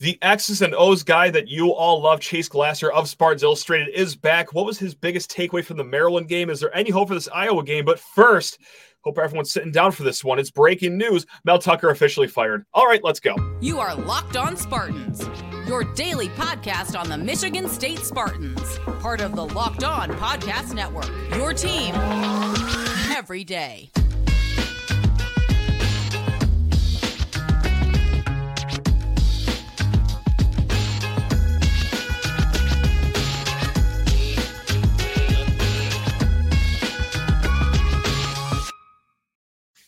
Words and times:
The 0.00 0.18
X's 0.22 0.60
and 0.60 0.74
O's 0.74 1.04
guy 1.04 1.30
that 1.30 1.46
you 1.46 1.70
all 1.70 2.02
love, 2.02 2.18
Chase 2.20 2.48
Glasser 2.48 2.90
of 2.90 3.08
Spartans 3.08 3.44
Illustrated, 3.44 3.90
is 3.94 4.16
back. 4.16 4.52
What 4.52 4.66
was 4.66 4.76
his 4.76 4.92
biggest 4.92 5.30
takeaway 5.30 5.64
from 5.64 5.76
the 5.76 5.84
Maryland 5.84 6.28
game? 6.28 6.50
Is 6.50 6.58
there 6.58 6.76
any 6.76 6.90
hope 6.90 7.08
for 7.08 7.14
this 7.14 7.28
Iowa 7.32 7.62
game? 7.62 7.84
But 7.84 8.00
first, 8.00 8.58
hope 9.02 9.18
everyone's 9.18 9.52
sitting 9.52 9.70
down 9.70 9.92
for 9.92 10.02
this 10.02 10.24
one. 10.24 10.40
It's 10.40 10.50
breaking 10.50 10.98
news. 10.98 11.26
Mel 11.44 11.60
Tucker 11.60 11.90
officially 11.90 12.26
fired. 12.26 12.66
All 12.74 12.88
right, 12.88 13.04
let's 13.04 13.20
go. 13.20 13.36
You 13.60 13.78
are 13.78 13.94
Locked 13.94 14.36
On 14.36 14.56
Spartans, 14.56 15.28
your 15.68 15.84
daily 15.94 16.28
podcast 16.30 16.98
on 16.98 17.08
the 17.08 17.16
Michigan 17.16 17.68
State 17.68 18.00
Spartans, 18.00 18.80
part 18.98 19.20
of 19.20 19.36
the 19.36 19.46
Locked 19.46 19.84
On 19.84 20.10
Podcast 20.14 20.74
Network. 20.74 21.08
Your 21.36 21.54
team 21.54 21.94
every 23.16 23.44
day. 23.44 23.92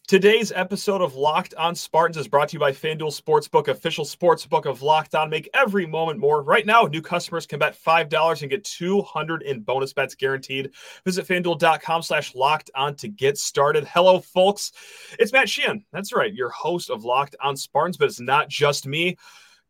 Today's 0.06 0.52
episode 0.52 1.02
of 1.02 1.16
Locked 1.16 1.52
On 1.56 1.74
Spartans 1.74 2.16
is 2.16 2.28
brought 2.28 2.50
to 2.50 2.52
you 2.52 2.60
by 2.60 2.70
FanDuel 2.70 3.20
Sportsbook, 3.20 3.66
official 3.66 4.04
sportsbook 4.04 4.64
of 4.64 4.80
Locked 4.80 5.16
On. 5.16 5.28
Make 5.28 5.50
every 5.52 5.84
moment 5.84 6.20
more. 6.20 6.44
Right 6.44 6.64
now, 6.64 6.82
new 6.82 7.02
customers 7.02 7.44
can 7.44 7.58
bet 7.58 7.76
$5 7.76 8.40
and 8.40 8.48
get 8.48 8.62
200 8.62 9.42
in 9.42 9.62
bonus 9.62 9.92
bets 9.92 10.14
guaranteed. 10.14 10.70
Visit 11.04 11.26
fanduel.com 11.26 12.02
slash 12.02 12.36
locked 12.36 12.70
on 12.76 12.94
to 12.94 13.08
get 13.08 13.36
started. 13.36 13.84
Hello, 13.84 14.20
folks. 14.20 14.70
It's 15.18 15.32
Matt 15.32 15.48
Sheehan. 15.48 15.84
That's 15.90 16.12
right, 16.12 16.32
your 16.32 16.50
host 16.50 16.88
of 16.88 17.04
Locked 17.04 17.34
On 17.42 17.56
Spartans, 17.56 17.96
but 17.96 18.04
it's 18.04 18.20
not 18.20 18.48
just 18.48 18.86
me 18.86 19.16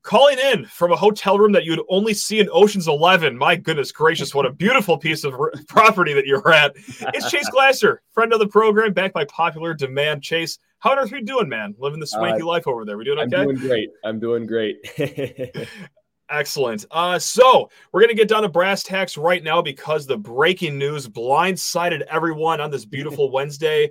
calling 0.07 0.39
in 0.39 0.65
from 0.67 0.93
a 0.93 0.97
hotel 0.97 1.37
room 1.37 1.53
that 1.53 1.65
you'd 1.65 1.83
only 1.89 2.15
see 2.15 2.39
in 2.39 2.49
Ocean's 2.53 2.89
11. 2.89 3.37
My 3.37 3.57
goodness 3.57 3.93
gracious, 3.93 4.35
what 4.35 4.47
a 4.47 4.53
beautiful 4.53 4.97
piece 4.97 5.25
of 5.25 5.35
property 5.69 6.15
that 6.15 6.27
you're 6.27 6.51
at. 6.51 6.75
It's 6.77 7.31
Chase 7.31 7.49
Glasser, 7.53 8.01
friend 8.13 8.33
of 8.33 8.39
the 8.39 8.47
program, 8.47 8.93
backed 8.93 9.15
by 9.15 9.25
popular 9.25 9.75
demand. 9.75 10.23
Chase, 10.23 10.59
how 10.79 10.93
on 10.93 10.99
earth 11.01 11.13
are 11.13 11.17
you 11.17 11.25
doing, 11.25 11.49
man? 11.49 11.75
Living 11.79 12.01
the 12.01 12.07
swanky 12.07 12.43
uh, 12.43 12.47
life 12.47 12.67
over 12.69 12.85
there. 12.85 12.97
We 12.97 13.05
doing 13.05 13.19
okay? 13.19 13.37
I'm 13.37 13.49
doing 13.49 13.57
great. 13.57 13.91
I'm 14.05 14.21
doing 14.21 14.47
great. 14.47 14.77
Excellent. 16.31 16.85
Uh, 16.91 17.19
so 17.19 17.71
we're 17.93 18.01
going 18.01 18.11
to 18.11 18.17
get 18.17 18.29
down 18.29 18.43
to 18.43 18.49
brass 18.49 18.83
tacks 18.83 19.17
right 19.17 19.43
now 19.43 19.61
because 19.61 20.07
the 20.07 20.17
breaking 20.17 20.79
news 20.79 21.09
blindsided 21.09 22.03
everyone 22.03 22.61
on 22.61 22.71
this 22.71 22.85
beautiful 22.85 23.31
Wednesday. 23.31 23.91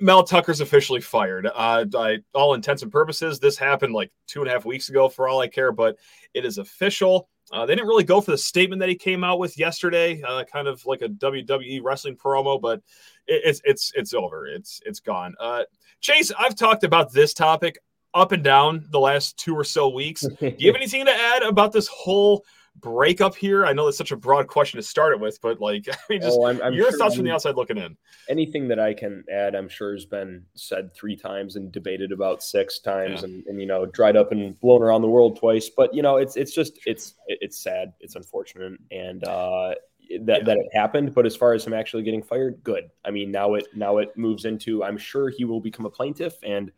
Mel 0.00 0.22
Tucker's 0.22 0.60
officially 0.60 1.00
fired. 1.00 1.48
Uh, 1.54 1.84
by 1.84 2.18
all 2.34 2.54
intents 2.54 2.82
and 2.82 2.92
purposes, 2.92 3.38
this 3.38 3.56
happened 3.56 3.94
like 3.94 4.10
two 4.26 4.40
and 4.40 4.48
a 4.48 4.52
half 4.52 4.64
weeks 4.64 4.88
ago, 4.88 5.08
for 5.08 5.28
all 5.28 5.40
I 5.40 5.48
care, 5.48 5.72
but 5.72 5.96
it 6.34 6.44
is 6.44 6.58
official. 6.58 7.28
Uh, 7.50 7.64
they 7.64 7.74
didn't 7.74 7.88
really 7.88 8.04
go 8.04 8.20
for 8.20 8.30
the 8.30 8.38
statement 8.38 8.80
that 8.80 8.90
he 8.90 8.94
came 8.94 9.24
out 9.24 9.38
with 9.38 9.58
yesterday, 9.58 10.20
uh, 10.22 10.44
kind 10.44 10.68
of 10.68 10.84
like 10.84 11.00
a 11.00 11.08
WWE 11.08 11.80
wrestling 11.82 12.16
promo, 12.16 12.60
but 12.60 12.82
it, 13.26 13.42
it's 13.44 13.62
it's 13.64 13.92
it's 13.94 14.12
over. 14.12 14.46
It's 14.46 14.80
it's 14.84 15.00
gone. 15.00 15.34
Uh, 15.40 15.64
Chase, 16.00 16.30
I've 16.38 16.54
talked 16.54 16.84
about 16.84 17.12
this 17.12 17.32
topic 17.32 17.78
up 18.14 18.32
and 18.32 18.44
down 18.44 18.86
the 18.90 19.00
last 19.00 19.38
two 19.38 19.54
or 19.54 19.64
so 19.64 19.88
weeks. 19.88 20.22
Do 20.22 20.54
you 20.58 20.68
have 20.68 20.76
anything 20.80 21.06
to 21.06 21.12
add 21.12 21.42
about 21.42 21.72
this 21.72 21.88
whole 21.88 22.44
breakup 22.80 23.34
here? 23.34 23.66
I 23.66 23.72
know 23.72 23.84
that's 23.84 23.98
such 23.98 24.12
a 24.12 24.16
broad 24.16 24.48
question 24.48 24.78
to 24.78 24.82
start 24.82 25.12
it 25.12 25.20
with, 25.20 25.40
but 25.40 25.60
like, 25.60 25.88
I 25.92 25.96
mean, 26.08 26.20
just 26.20 26.38
oh, 26.38 26.46
I'm, 26.46 26.60
I'm 26.62 26.74
your 26.74 26.90
sure 26.90 26.98
thoughts 26.98 27.16
from 27.16 27.24
the 27.24 27.30
outside 27.30 27.56
looking 27.56 27.78
in. 27.78 27.96
Anything 28.28 28.68
that 28.68 28.78
I 28.78 28.94
can 28.94 29.24
add, 29.32 29.54
I'm 29.54 29.68
sure 29.68 29.92
has 29.92 30.04
been 30.04 30.44
said 30.54 30.94
three 30.94 31.16
times 31.16 31.56
and 31.56 31.72
debated 31.72 32.12
about 32.12 32.42
six 32.42 32.78
times, 32.78 33.20
yeah. 33.20 33.28
and, 33.28 33.46
and 33.46 33.60
you 33.60 33.66
know, 33.66 33.86
dried 33.86 34.16
up 34.16 34.32
and 34.32 34.58
blown 34.60 34.82
around 34.82 35.02
the 35.02 35.08
world 35.08 35.38
twice. 35.38 35.68
But 35.68 35.94
you 35.94 36.02
know, 36.02 36.16
it's 36.16 36.36
it's 36.36 36.52
just 36.52 36.78
it's 36.86 37.14
it's 37.26 37.58
sad, 37.58 37.92
it's 38.00 38.16
unfortunate, 38.16 38.78
and 38.90 39.24
uh, 39.24 39.74
that 40.22 40.38
yeah. 40.38 40.44
that 40.44 40.56
it 40.56 40.66
happened. 40.72 41.14
But 41.14 41.26
as 41.26 41.36
far 41.36 41.54
as 41.54 41.66
him 41.66 41.74
actually 41.74 42.02
getting 42.02 42.22
fired, 42.22 42.62
good. 42.62 42.90
I 43.04 43.10
mean, 43.10 43.30
now 43.30 43.54
it 43.54 43.66
now 43.74 43.98
it 43.98 44.16
moves 44.16 44.44
into. 44.44 44.84
I'm 44.84 44.98
sure 44.98 45.28
he 45.28 45.44
will 45.44 45.60
become 45.60 45.86
a 45.86 45.90
plaintiff 45.90 46.34
and 46.42 46.72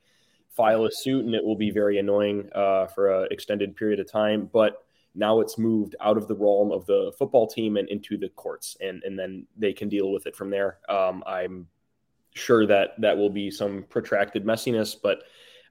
file 0.51 0.85
a 0.85 0.93
suit, 0.93 1.25
and 1.25 1.35
it 1.35 1.45
will 1.45 1.57
be 1.57 1.71
very 1.71 1.99
annoying 1.99 2.49
uh, 2.55 2.87
for 2.89 3.23
an 3.23 3.29
extended 3.31 3.77
period 3.77 4.01
of 4.01 4.11
time, 4.11 4.51
but 4.53 4.85
now 5.15 5.41
it's 5.41 5.59
moved 5.59 5.97
out 6.01 6.17
of 6.17 6.29
the 6.29 6.35
realm 6.35 6.71
of 6.73 6.87
the 6.87 7.13
football 7.19 7.47
team 7.47 7.77
and 7.77 7.89
into 7.89 8.17
the 8.17 8.29
courts, 8.31 8.77
and 8.81 9.03
and 9.05 9.19
then 9.19 9.47
they 9.57 9.73
can 9.73 9.89
deal 9.89 10.13
with 10.13 10.27
it 10.27 10.37
from 10.37 10.51
there. 10.51 10.79
Um, 10.89 11.23
I'm 11.27 11.67
sure 12.35 12.67
that 12.67 13.01
that 13.01 13.17
will 13.17 13.31
be 13.31 13.51
some 13.51 13.85
protracted 13.89 14.45
messiness, 14.45 14.95
but 15.01 15.25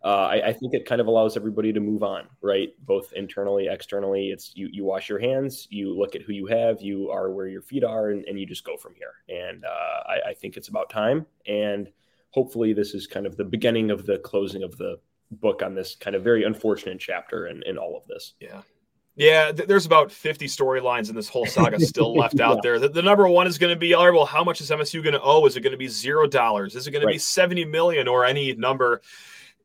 uh, 0.03 0.27
I, 0.27 0.47
I, 0.47 0.53
think 0.53 0.73
it 0.73 0.85
kind 0.85 1.01
of 1.01 1.07
allows 1.07 1.35
everybody 1.35 1.73
to 1.73 1.79
move 1.81 2.03
on, 2.03 2.27
right? 2.41 2.69
Both 2.85 3.11
internally, 3.13 3.67
externally. 3.67 4.29
It's 4.29 4.53
you 4.55 4.69
you 4.71 4.85
wash 4.85 5.09
your 5.09 5.19
hands, 5.19 5.67
you 5.69 5.97
look 5.97 6.15
at 6.15 6.21
who 6.21 6.31
you 6.31 6.45
have, 6.47 6.81
you 6.81 7.09
are 7.09 7.31
where 7.31 7.47
your 7.47 7.61
feet 7.61 7.83
are, 7.83 8.09
and, 8.09 8.23
and 8.25 8.39
you 8.39 8.45
just 8.45 8.63
go 8.63 8.77
from 8.77 8.93
here. 8.95 9.13
And 9.27 9.65
uh, 9.65 10.03
I, 10.07 10.29
I 10.29 10.33
think 10.33 10.55
it's 10.55 10.69
about 10.69 10.89
time, 10.89 11.25
and 11.45 11.89
hopefully 12.31 12.73
this 12.73 12.93
is 12.93 13.07
kind 13.07 13.25
of 13.25 13.35
the 13.35 13.43
beginning 13.43 13.91
of 13.91 14.05
the 14.05 14.19
closing 14.19 14.63
of 14.63 14.77
the 14.77 14.99
book 15.31 15.61
on 15.61 15.75
this 15.75 15.95
kind 15.95 16.15
of 16.15 16.23
very 16.23 16.43
unfortunate 16.43 16.99
chapter 16.99 17.47
in, 17.47 17.61
in 17.63 17.77
all 17.77 17.97
of 17.97 18.07
this. 18.07 18.33
Yeah. 18.39 18.61
Yeah, 19.19 19.51
th- 19.51 19.67
there's 19.67 19.85
about 19.85 20.13
50 20.13 20.47
storylines 20.47 21.09
in 21.09 21.15
this 21.15 21.27
whole 21.27 21.45
saga 21.45 21.77
still 21.81 22.15
left 22.15 22.39
out 22.39 22.59
there. 22.63 22.79
The, 22.79 22.87
the, 22.87 23.01
number 23.01 23.27
one 23.27 23.47
is 23.47 23.57
going 23.57 23.73
to 23.75 23.79
be, 23.79 23.93
all 23.93 24.05
right, 24.05 24.13
well, 24.15 24.25
how 24.25 24.45
much 24.45 24.61
is 24.61 24.69
MSU 24.69 25.03
going 25.03 25.13
to 25.13 25.21
owe? 25.21 25.45
Is 25.45 25.57
it 25.57 25.61
going 25.61 25.73
to 25.73 25.77
be 25.77 25.89
zero 25.89 26.25
dollars? 26.25 26.73
Is 26.73 26.87
it 26.87 26.91
going 26.91 27.03
right. 27.03 27.11
to 27.11 27.15
be 27.15 27.19
70 27.19 27.65
million 27.65 28.07
or 28.07 28.23
any 28.23 28.55
number 28.55 29.01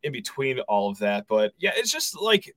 in 0.03 0.11
between 0.11 0.59
all 0.61 0.91
of 0.91 0.99
that? 0.99 1.29
But 1.29 1.53
yeah, 1.57 1.71
it's 1.77 1.93
just 1.93 2.21
like 2.21 2.53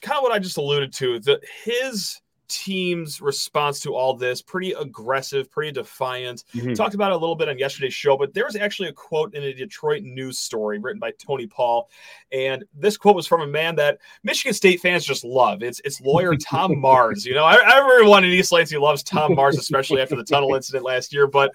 kind 0.00 0.16
of 0.16 0.22
what 0.22 0.30
I 0.30 0.38
just 0.38 0.58
alluded 0.58 0.92
to. 0.94 1.18
That 1.18 1.40
his 1.64 2.20
team's 2.48 3.20
response 3.20 3.80
to 3.80 3.94
all 3.94 4.14
this 4.14 4.42
pretty 4.42 4.72
aggressive, 4.72 5.50
pretty 5.50 5.72
defiant. 5.72 6.44
Mm-hmm. 6.54 6.72
Talked 6.72 6.94
about 6.94 7.12
it 7.12 7.14
a 7.14 7.18
little 7.18 7.36
bit 7.36 7.48
on 7.48 7.58
yesterday's 7.58 7.94
show, 7.94 8.16
but 8.16 8.34
there's 8.34 8.56
actually 8.56 8.88
a 8.88 8.92
quote 8.92 9.34
in 9.34 9.42
a 9.42 9.52
Detroit 9.52 10.02
news 10.02 10.38
story 10.38 10.78
written 10.78 10.98
by 10.98 11.12
Tony 11.18 11.46
Paul, 11.46 11.88
and 12.32 12.64
this 12.74 12.96
quote 12.96 13.16
was 13.16 13.26
from 13.26 13.42
a 13.42 13.46
man 13.46 13.76
that 13.76 13.98
Michigan 14.22 14.54
State 14.54 14.80
fans 14.80 15.04
just 15.04 15.24
love. 15.24 15.62
It's 15.62 15.80
it's 15.84 16.00
lawyer 16.00 16.34
Tom 16.36 16.78
Mars. 16.80 17.24
You 17.24 17.34
know, 17.34 17.46
everyone 17.46 18.24
in 18.24 18.30
East 18.30 18.52
Lansing 18.52 18.80
loves 18.80 19.02
Tom 19.02 19.34
Mars, 19.34 19.58
especially 19.58 20.00
after 20.00 20.16
the 20.16 20.24
tunnel 20.24 20.54
incident 20.54 20.84
last 20.84 21.12
year. 21.12 21.26
But 21.26 21.54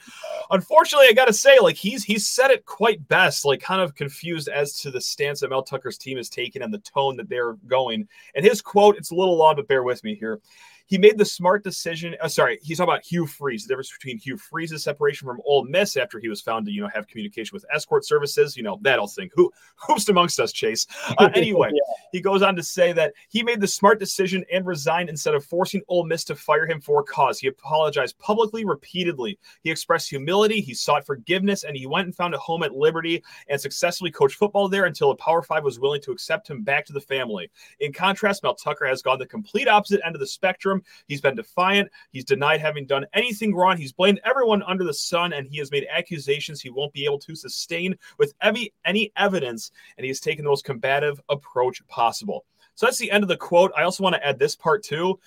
unfortunately, 0.51 1.07
I 1.09 1.13
got 1.13 1.25
to 1.25 1.33
say, 1.33 1.59
like 1.59 1.75
he's 1.75 2.03
he's 2.03 2.27
said 2.27 2.51
it 2.51 2.65
quite 2.65 3.07
best, 3.07 3.45
like 3.45 3.61
kind 3.61 3.81
of 3.81 3.95
confused 3.95 4.47
as 4.47 4.79
to 4.81 4.91
the 4.91 5.01
stance 5.01 5.39
that 5.39 5.49
Mel 5.49 5.63
Tucker's 5.63 5.97
team 5.97 6.17
is 6.17 6.29
taking 6.29 6.61
and 6.61 6.73
the 6.73 6.79
tone 6.79 7.17
that 7.17 7.29
they're 7.29 7.53
going. 7.67 8.07
And 8.35 8.45
his 8.45 8.61
quote, 8.61 8.97
it's 8.97 9.11
a 9.11 9.15
little 9.15 9.37
long, 9.37 9.55
but 9.55 9.67
bear 9.67 9.83
with 9.83 10.03
me 10.03 10.15
here 10.15 10.39
he 10.85 10.97
made 10.97 11.17
the 11.17 11.25
smart 11.25 11.63
decision. 11.63 12.15
Uh, 12.21 12.27
sorry, 12.27 12.59
he's 12.61 12.77
talking 12.77 12.91
about 12.91 13.05
Hugh 13.05 13.25
Freeze. 13.25 13.63
The 13.63 13.69
difference 13.69 13.91
between 13.91 14.17
Hugh 14.17 14.37
Freeze's 14.37 14.83
separation 14.83 15.27
from 15.27 15.41
Ole 15.45 15.65
Miss 15.65 15.97
after 15.97 16.19
he 16.19 16.27
was 16.27 16.41
found 16.41 16.65
to, 16.65 16.71
you 16.71 16.81
know, 16.81 16.89
have 16.93 17.07
communication 17.07 17.51
with 17.53 17.65
escort 17.73 18.05
services. 18.05 18.57
You 18.57 18.63
know 18.63 18.79
that 18.81 18.99
whole 18.99 19.07
thing. 19.07 19.29
Who 19.33 19.51
who's 19.75 20.07
amongst 20.09 20.39
us, 20.39 20.51
Chase? 20.51 20.85
Uh, 21.19 21.29
anyway, 21.35 21.69
yeah. 21.71 21.93
he 22.11 22.19
goes 22.19 22.41
on 22.41 22.55
to 22.55 22.63
say 22.63 22.91
that 22.91 23.13
he 23.29 23.43
made 23.43 23.61
the 23.61 23.67
smart 23.67 23.99
decision 23.99 24.43
and 24.51 24.65
resigned 24.65 25.09
instead 25.09 25.35
of 25.35 25.45
forcing 25.45 25.81
Ole 25.87 26.05
Miss 26.05 26.23
to 26.23 26.35
fire 26.35 26.65
him 26.65 26.81
for 26.81 27.03
cause. 27.03 27.39
He 27.39 27.47
apologized 27.47 28.17
publicly, 28.17 28.65
repeatedly. 28.65 29.37
He 29.61 29.69
expressed 29.69 30.09
humility. 30.09 30.59
He 30.59 30.73
sought 30.73 31.05
forgiveness, 31.05 31.65
and 31.65 31.77
he 31.77 31.85
went 31.85 32.05
and 32.05 32.15
found 32.15 32.33
a 32.33 32.39
home 32.39 32.63
at 32.63 32.73
Liberty 32.73 33.23
and 33.47 33.61
successfully 33.61 34.09
coached 34.09 34.37
football 34.37 34.67
there 34.69 34.85
until 34.85 35.11
a 35.11 35.15
Power 35.15 35.43
Five 35.43 35.63
was 35.63 35.79
willing 35.79 36.01
to 36.01 36.11
accept 36.11 36.49
him 36.49 36.63
back 36.63 36.85
to 36.85 36.93
the 36.93 37.01
family. 37.01 37.51
In 37.79 37.93
contrast, 37.93 38.41
Mel 38.41 38.55
Tucker 38.55 38.87
has 38.87 39.03
gone 39.03 39.19
the 39.19 39.25
complete 39.27 39.67
opposite 39.67 40.01
end 40.03 40.15
of 40.15 40.19
the 40.19 40.27
spectrum 40.27 40.82
He's 41.07 41.21
been 41.21 41.35
defiant. 41.35 41.89
He's 42.11 42.25
denied 42.25 42.61
having 42.61 42.85
done 42.85 43.05
anything 43.13 43.55
wrong. 43.55 43.77
He's 43.77 43.91
blamed 43.91 44.21
everyone 44.23 44.63
under 44.63 44.83
the 44.83 44.93
sun, 44.93 45.33
and 45.33 45.47
he 45.47 45.57
has 45.57 45.71
made 45.71 45.87
accusations 45.89 46.61
he 46.61 46.69
won't 46.69 46.93
be 46.93 47.05
able 47.05 47.19
to 47.19 47.35
sustain 47.35 47.95
with 48.17 48.33
any, 48.41 48.73
any 48.85 49.11
evidence, 49.17 49.71
and 49.97 50.05
he 50.05 50.09
has 50.09 50.19
taken 50.19 50.43
the 50.43 50.49
most 50.49 50.65
combative 50.65 51.21
approach 51.29 51.85
possible. 51.87 52.45
So 52.75 52.85
that's 52.85 52.97
the 52.97 53.11
end 53.11 53.23
of 53.23 53.27
the 53.27 53.37
quote. 53.37 53.71
I 53.77 53.83
also 53.83 54.03
want 54.03 54.15
to 54.15 54.25
add 54.25 54.39
this 54.39 54.55
part 54.55 54.83
too. 54.83 55.19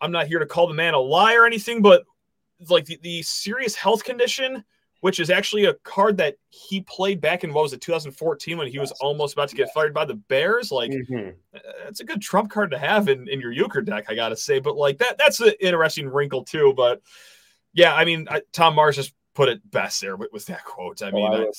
I'm 0.00 0.12
not 0.12 0.26
here 0.26 0.38
to 0.38 0.46
call 0.46 0.66
the 0.66 0.74
man 0.74 0.94
a 0.94 0.98
liar 0.98 1.42
or 1.42 1.46
anything, 1.46 1.82
but 1.82 2.04
like 2.68 2.86
the, 2.86 2.98
the 3.02 3.22
serious 3.22 3.74
health 3.74 4.04
condition 4.04 4.64
which 5.00 5.18
is 5.18 5.30
actually 5.30 5.64
a 5.64 5.74
card 5.82 6.16
that 6.18 6.36
he 6.50 6.82
played 6.82 7.20
back 7.20 7.42
in 7.42 7.52
what 7.52 7.62
was 7.62 7.72
it 7.72 7.80
2014 7.80 8.58
when 8.58 8.66
he 8.66 8.78
was 8.78 8.92
almost 9.00 9.32
about 9.32 9.48
to 9.48 9.56
get 9.56 9.72
fired 9.72 9.94
by 9.94 10.04
the 10.04 10.14
Bears. 10.14 10.70
Like 10.70 10.90
mm-hmm. 10.90 11.30
it's 11.88 12.00
a 12.00 12.04
good 12.04 12.20
trump 12.20 12.50
card 12.50 12.70
to 12.72 12.78
have 12.78 13.08
in, 13.08 13.28
in 13.28 13.40
your 13.40 13.52
euchre 13.52 13.82
deck, 13.82 14.06
I 14.08 14.14
gotta 14.14 14.36
say. 14.36 14.58
But 14.58 14.76
like 14.76 14.98
that 14.98 15.18
that's 15.18 15.40
an 15.40 15.52
interesting 15.60 16.08
wrinkle 16.08 16.44
too. 16.44 16.74
But 16.76 17.00
yeah, 17.72 17.94
I 17.94 18.04
mean 18.04 18.26
I, 18.30 18.42
Tom 18.52 18.74
Mars 18.74 18.96
just 18.96 19.14
put 19.34 19.48
it 19.48 19.68
best 19.70 20.00
there 20.00 20.16
with, 20.16 20.32
with 20.32 20.46
that 20.46 20.64
quote. 20.64 21.02
I 21.02 21.10
mean, 21.10 21.32
I, 21.32 21.38
would, 21.38 21.54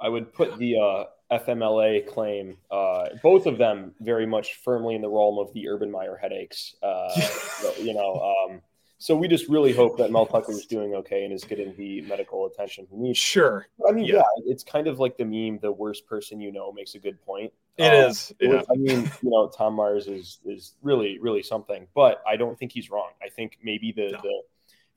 I, 0.00 0.08
would, 0.08 0.32
put 0.32 0.56
the 0.58 0.76
uh, 0.76 1.38
FMLA 1.38 2.06
claim, 2.06 2.56
uh, 2.70 3.08
both 3.22 3.46
of 3.46 3.58
them 3.58 3.92
very 4.00 4.26
much 4.26 4.54
firmly 4.64 4.94
in 4.94 5.02
the 5.02 5.08
realm 5.08 5.38
of 5.38 5.52
the 5.52 5.68
Urban 5.68 5.90
Meyer 5.90 6.16
headaches. 6.16 6.76
Uh, 6.82 7.10
you 7.80 7.94
know. 7.94 8.34
Um, 8.50 8.62
So 8.98 9.14
we 9.14 9.28
just 9.28 9.48
really 9.48 9.72
hope 9.72 9.98
that 9.98 10.10
Mel 10.10 10.24
Tucker 10.24 10.52
is 10.52 10.64
doing 10.64 10.94
okay 10.94 11.24
and 11.24 11.32
is 11.32 11.44
getting 11.44 11.76
the 11.76 12.00
medical 12.02 12.46
attention 12.46 12.86
he 12.90 12.96
needs. 12.96 13.18
Sure. 13.18 13.66
I 13.86 13.92
mean, 13.92 14.06
yeah. 14.06 14.16
yeah. 14.16 14.22
it's 14.46 14.64
kind 14.64 14.86
of 14.86 14.98
like 14.98 15.18
the 15.18 15.24
meme: 15.24 15.58
"The 15.60 15.72
worst 15.72 16.06
person 16.06 16.40
you 16.40 16.50
know 16.50 16.72
makes 16.72 16.94
a 16.94 16.98
good 16.98 17.20
point." 17.20 17.52
It 17.76 17.88
um, 17.88 18.10
is. 18.10 18.32
Yeah. 18.40 18.62
I 18.70 18.76
mean, 18.76 19.10
you 19.22 19.30
know, 19.30 19.48
Tom 19.48 19.74
Mars 19.74 20.06
is 20.06 20.38
is 20.46 20.74
really 20.82 21.18
really 21.18 21.42
something, 21.42 21.86
but 21.94 22.22
I 22.26 22.36
don't 22.36 22.58
think 22.58 22.72
he's 22.72 22.90
wrong. 22.90 23.10
I 23.22 23.28
think 23.28 23.58
maybe 23.62 23.92
the 23.92 24.12
no. 24.12 24.20
the 24.22 24.42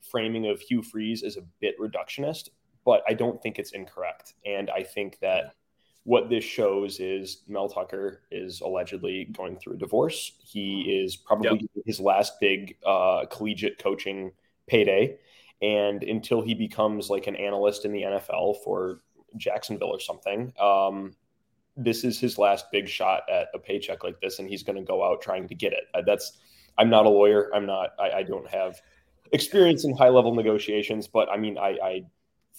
framing 0.00 0.46
of 0.46 0.60
Hugh 0.60 0.82
Freeze 0.82 1.22
is 1.22 1.36
a 1.36 1.42
bit 1.60 1.78
reductionist, 1.78 2.48
but 2.86 3.02
I 3.06 3.12
don't 3.12 3.40
think 3.42 3.58
it's 3.58 3.72
incorrect. 3.72 4.34
And 4.46 4.70
I 4.70 4.82
think 4.82 5.18
that 5.20 5.54
what 6.04 6.30
this 6.30 6.44
shows 6.44 6.98
is 6.98 7.42
Mel 7.46 7.68
Tucker 7.68 8.22
is 8.30 8.60
allegedly 8.62 9.26
going 9.32 9.56
through 9.56 9.74
a 9.74 9.78
divorce. 9.78 10.32
He 10.42 10.82
is 10.82 11.16
probably 11.16 11.68
yep. 11.74 11.84
his 11.84 12.00
last 12.00 12.40
big 12.40 12.76
uh, 12.86 13.26
collegiate 13.30 13.78
coaching 13.78 14.32
payday. 14.66 15.18
And 15.60 16.02
until 16.02 16.40
he 16.40 16.54
becomes 16.54 17.10
like 17.10 17.26
an 17.26 17.36
analyst 17.36 17.84
in 17.84 17.92
the 17.92 18.02
NFL 18.02 18.62
for 18.64 19.00
Jacksonville 19.36 19.90
or 19.90 20.00
something, 20.00 20.52
um, 20.58 21.14
this 21.76 22.02
is 22.02 22.18
his 22.18 22.38
last 22.38 22.66
big 22.72 22.88
shot 22.88 23.22
at 23.30 23.48
a 23.54 23.58
paycheck 23.58 24.02
like 24.02 24.20
this, 24.20 24.38
and 24.38 24.48
he's 24.48 24.62
going 24.62 24.76
to 24.76 24.82
go 24.82 25.04
out 25.04 25.20
trying 25.20 25.46
to 25.48 25.54
get 25.54 25.72
it. 25.72 25.84
Uh, 25.94 26.02
that's 26.04 26.38
I'm 26.78 26.88
not 26.88 27.06
a 27.06 27.10
lawyer. 27.10 27.50
I'm 27.54 27.66
not. 27.66 27.90
I, 27.98 28.10
I 28.10 28.22
don't 28.22 28.48
have 28.48 28.80
experience 29.32 29.84
in 29.84 29.96
high 29.96 30.08
level 30.08 30.34
negotiations, 30.34 31.06
but 31.06 31.28
I 31.28 31.36
mean, 31.36 31.58
I, 31.58 31.78
I 31.82 32.02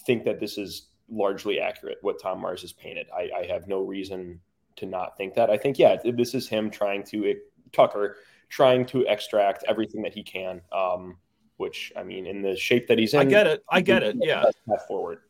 think 0.06 0.24
that 0.24 0.40
this 0.40 0.58
is 0.58 0.88
largely 1.10 1.60
accurate 1.60 1.98
what 2.02 2.20
Tom 2.20 2.40
Mars 2.40 2.62
has 2.62 2.72
painted. 2.72 3.06
I, 3.14 3.30
I, 3.36 3.46
have 3.46 3.68
no 3.68 3.80
reason 3.80 4.40
to 4.76 4.86
not 4.86 5.16
think 5.16 5.34
that. 5.34 5.50
I 5.50 5.56
think, 5.56 5.78
yeah, 5.78 5.96
this 6.04 6.34
is 6.34 6.48
him 6.48 6.70
trying 6.70 7.04
to, 7.04 7.34
Tucker, 7.72 8.16
trying 8.48 8.86
to 8.86 9.04
extract 9.06 9.64
everything 9.68 10.02
that 10.02 10.14
he 10.14 10.22
can. 10.22 10.60
Um, 10.72 11.18
which, 11.58 11.92
I 11.96 12.02
mean, 12.02 12.26
in 12.26 12.42
the 12.42 12.56
shape 12.56 12.88
that 12.88 12.98
he's 12.98 13.14
in, 13.14 13.20
I 13.20 13.24
get 13.24 13.46
it. 13.46 13.64
I 13.68 13.80
get 13.80 14.02
it. 14.02 14.16
Yeah. 14.18 14.44
Forward. 14.88 15.20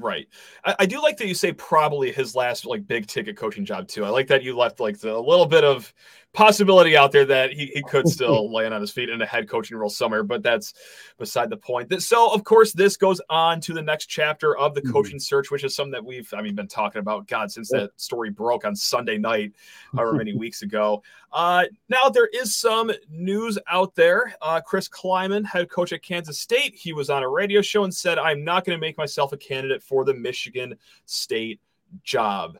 Right. 0.00 0.26
I, 0.64 0.76
I, 0.80 0.86
do 0.86 1.02
like 1.02 1.18
that 1.18 1.28
you 1.28 1.34
say 1.34 1.52
probably 1.52 2.10
his 2.10 2.34
last 2.34 2.64
like 2.64 2.86
big 2.86 3.06
ticket 3.06 3.36
coaching 3.36 3.66
job 3.66 3.86
too. 3.86 4.04
I 4.04 4.08
like 4.08 4.28
that 4.28 4.42
you 4.42 4.56
left 4.56 4.80
like 4.80 4.98
the, 4.98 5.14
a 5.14 5.20
little 5.20 5.44
bit 5.46 5.62
of 5.62 5.92
possibility 6.32 6.96
out 6.96 7.10
there 7.10 7.24
that 7.24 7.52
he, 7.52 7.66
he 7.66 7.82
could 7.82 8.08
still 8.08 8.52
land 8.52 8.72
on 8.72 8.80
his 8.80 8.90
feet 8.90 9.08
in 9.08 9.20
a 9.20 9.26
head 9.26 9.48
coaching 9.48 9.76
role 9.76 9.90
somewhere, 9.90 10.22
but 10.22 10.42
that's 10.42 10.74
beside 11.18 11.50
the 11.50 11.56
point. 11.56 12.02
So 12.02 12.32
of 12.32 12.44
course 12.44 12.72
this 12.72 12.96
goes 12.96 13.20
on 13.28 13.60
to 13.62 13.72
the 13.72 13.82
next 13.82 14.06
chapter 14.06 14.56
of 14.56 14.74
the 14.74 14.80
mm-hmm. 14.80 14.92
coaching 14.92 15.18
search, 15.18 15.50
which 15.50 15.64
is 15.64 15.74
something 15.74 15.92
that 15.92 16.04
we've 16.04 16.32
I 16.34 16.42
mean 16.42 16.54
been 16.54 16.68
talking 16.68 17.00
about 17.00 17.26
God 17.26 17.50
since 17.50 17.70
that 17.70 17.90
story 17.96 18.30
broke 18.30 18.64
on 18.64 18.76
Sunday 18.76 19.18
night, 19.18 19.52
however 19.94 20.14
many 20.14 20.34
weeks 20.36 20.62
ago. 20.62 21.02
Uh, 21.32 21.64
now 21.88 22.08
there 22.08 22.28
is 22.32 22.56
some 22.56 22.90
news 23.08 23.58
out 23.68 23.94
there. 23.94 24.34
Uh, 24.42 24.60
Chris 24.60 24.88
Klieman, 24.88 25.44
head 25.44 25.70
coach 25.70 25.92
at 25.92 26.02
Kansas 26.02 26.40
State, 26.40 26.74
he 26.74 26.92
was 26.92 27.10
on 27.10 27.22
a 27.22 27.28
radio 27.28 27.62
show 27.62 27.84
and 27.84 27.94
said, 27.94 28.18
"I'm 28.18 28.44
not 28.44 28.64
going 28.64 28.76
to 28.76 28.80
make 28.80 28.98
myself 28.98 29.32
a 29.32 29.36
candidate 29.36 29.82
for 29.82 30.04
the 30.04 30.14
Michigan 30.14 30.76
State 31.06 31.60
job." 32.02 32.56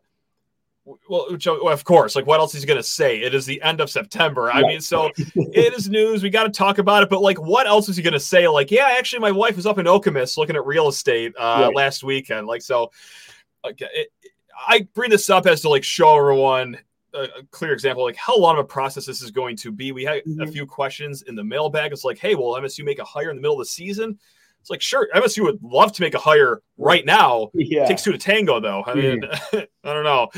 Well, 1.09 1.27
of 1.69 1.85
course, 1.85 2.17
like 2.17 2.27
what 2.27 2.41
else 2.41 2.55
is 2.55 2.63
he 2.63 2.67
going 2.67 2.79
to 2.79 2.83
say? 2.83 3.21
It 3.21 3.35
is 3.35 3.47
the 3.47 3.61
end 3.63 3.81
of 3.81 3.91
September. 3.91 4.51
I 4.51 4.63
mean, 4.63 4.81
so 4.81 5.11
it 5.17 5.75
is 5.75 5.89
news. 5.89 6.23
We 6.23 6.31
got 6.31 6.45
to 6.45 6.51
talk 6.51 6.79
about 6.79 7.03
it. 7.03 7.09
But 7.09 7.23
like, 7.23 7.41
what 7.41 7.67
else 7.67 7.89
is 7.89 7.97
he 7.97 8.03
going 8.03 8.15
to 8.15 8.21
say? 8.21 8.49
Like, 8.49 8.71
yeah, 8.71 8.95
actually, 8.99 9.21
my 9.21 9.31
wife 9.31 9.57
was 9.57 9.67
up 9.67 9.79
in 9.79 9.87
Okemos 9.87 10.37
looking 10.37 10.57
at 10.57 10.67
real 10.67 10.89
estate 10.89 11.33
uh, 11.39 11.65
right. 11.67 11.75
last 11.75 12.03
weekend. 12.05 12.47
Like, 12.47 12.63
so 12.63 12.91
like, 13.65 13.81
it, 13.81 14.09
I 14.67 14.87
bring 14.95 15.11
this 15.11 15.31
up 15.31 15.47
as 15.47 15.63
to 15.63 15.69
like 15.69 15.85
show 15.85 16.17
everyone 16.17 16.79
a, 17.15 17.23
a, 17.23 17.43
clear 17.51 17.73
example, 17.73 18.05
like 18.05 18.17
how 18.17 18.37
long 18.37 18.55
of 18.55 18.61
a 18.61 18.65
process 18.65 19.07
this 19.07 19.23
is 19.23 19.31
going 19.31 19.57
to 19.59 19.73
be. 19.73 19.93
We 19.93 20.05
had 20.05 20.25
mm-hmm. 20.25 20.43
a 20.43 20.47
few 20.47 20.67
questions 20.67 21.23
in 21.23 21.35
the 21.35 21.45
mailbag. 21.45 21.93
It's 21.93 22.05
like, 22.05 22.19
hey, 22.19 22.35
will 22.35 22.55
MSU 22.55 22.85
make 22.85 22.99
a 22.99 23.05
hire 23.05 23.31
in 23.31 23.37
the 23.37 23.43
middle 23.43 23.61
of 23.61 23.67
the 23.67 23.71
season? 23.71 24.19
It's 24.61 24.71
like, 24.71 24.83
sure, 24.83 25.09
MSU 25.15 25.43
would 25.45 25.63
love 25.63 25.93
to 25.93 26.03
make 26.03 26.15
a 26.15 26.19
hire 26.19 26.63
right 26.77 27.05
now. 27.05 27.51
Yeah. 27.55 27.85
It 27.85 27.89
takes 27.89 28.03
two 28.03 28.13
to 28.13 28.19
tango, 28.19 28.61
though. 28.61 28.85
I 28.87 28.95
mean, 28.95 29.23
mm. 29.23 29.67
I 29.85 29.93
don't 29.93 30.05
know. 30.05 30.29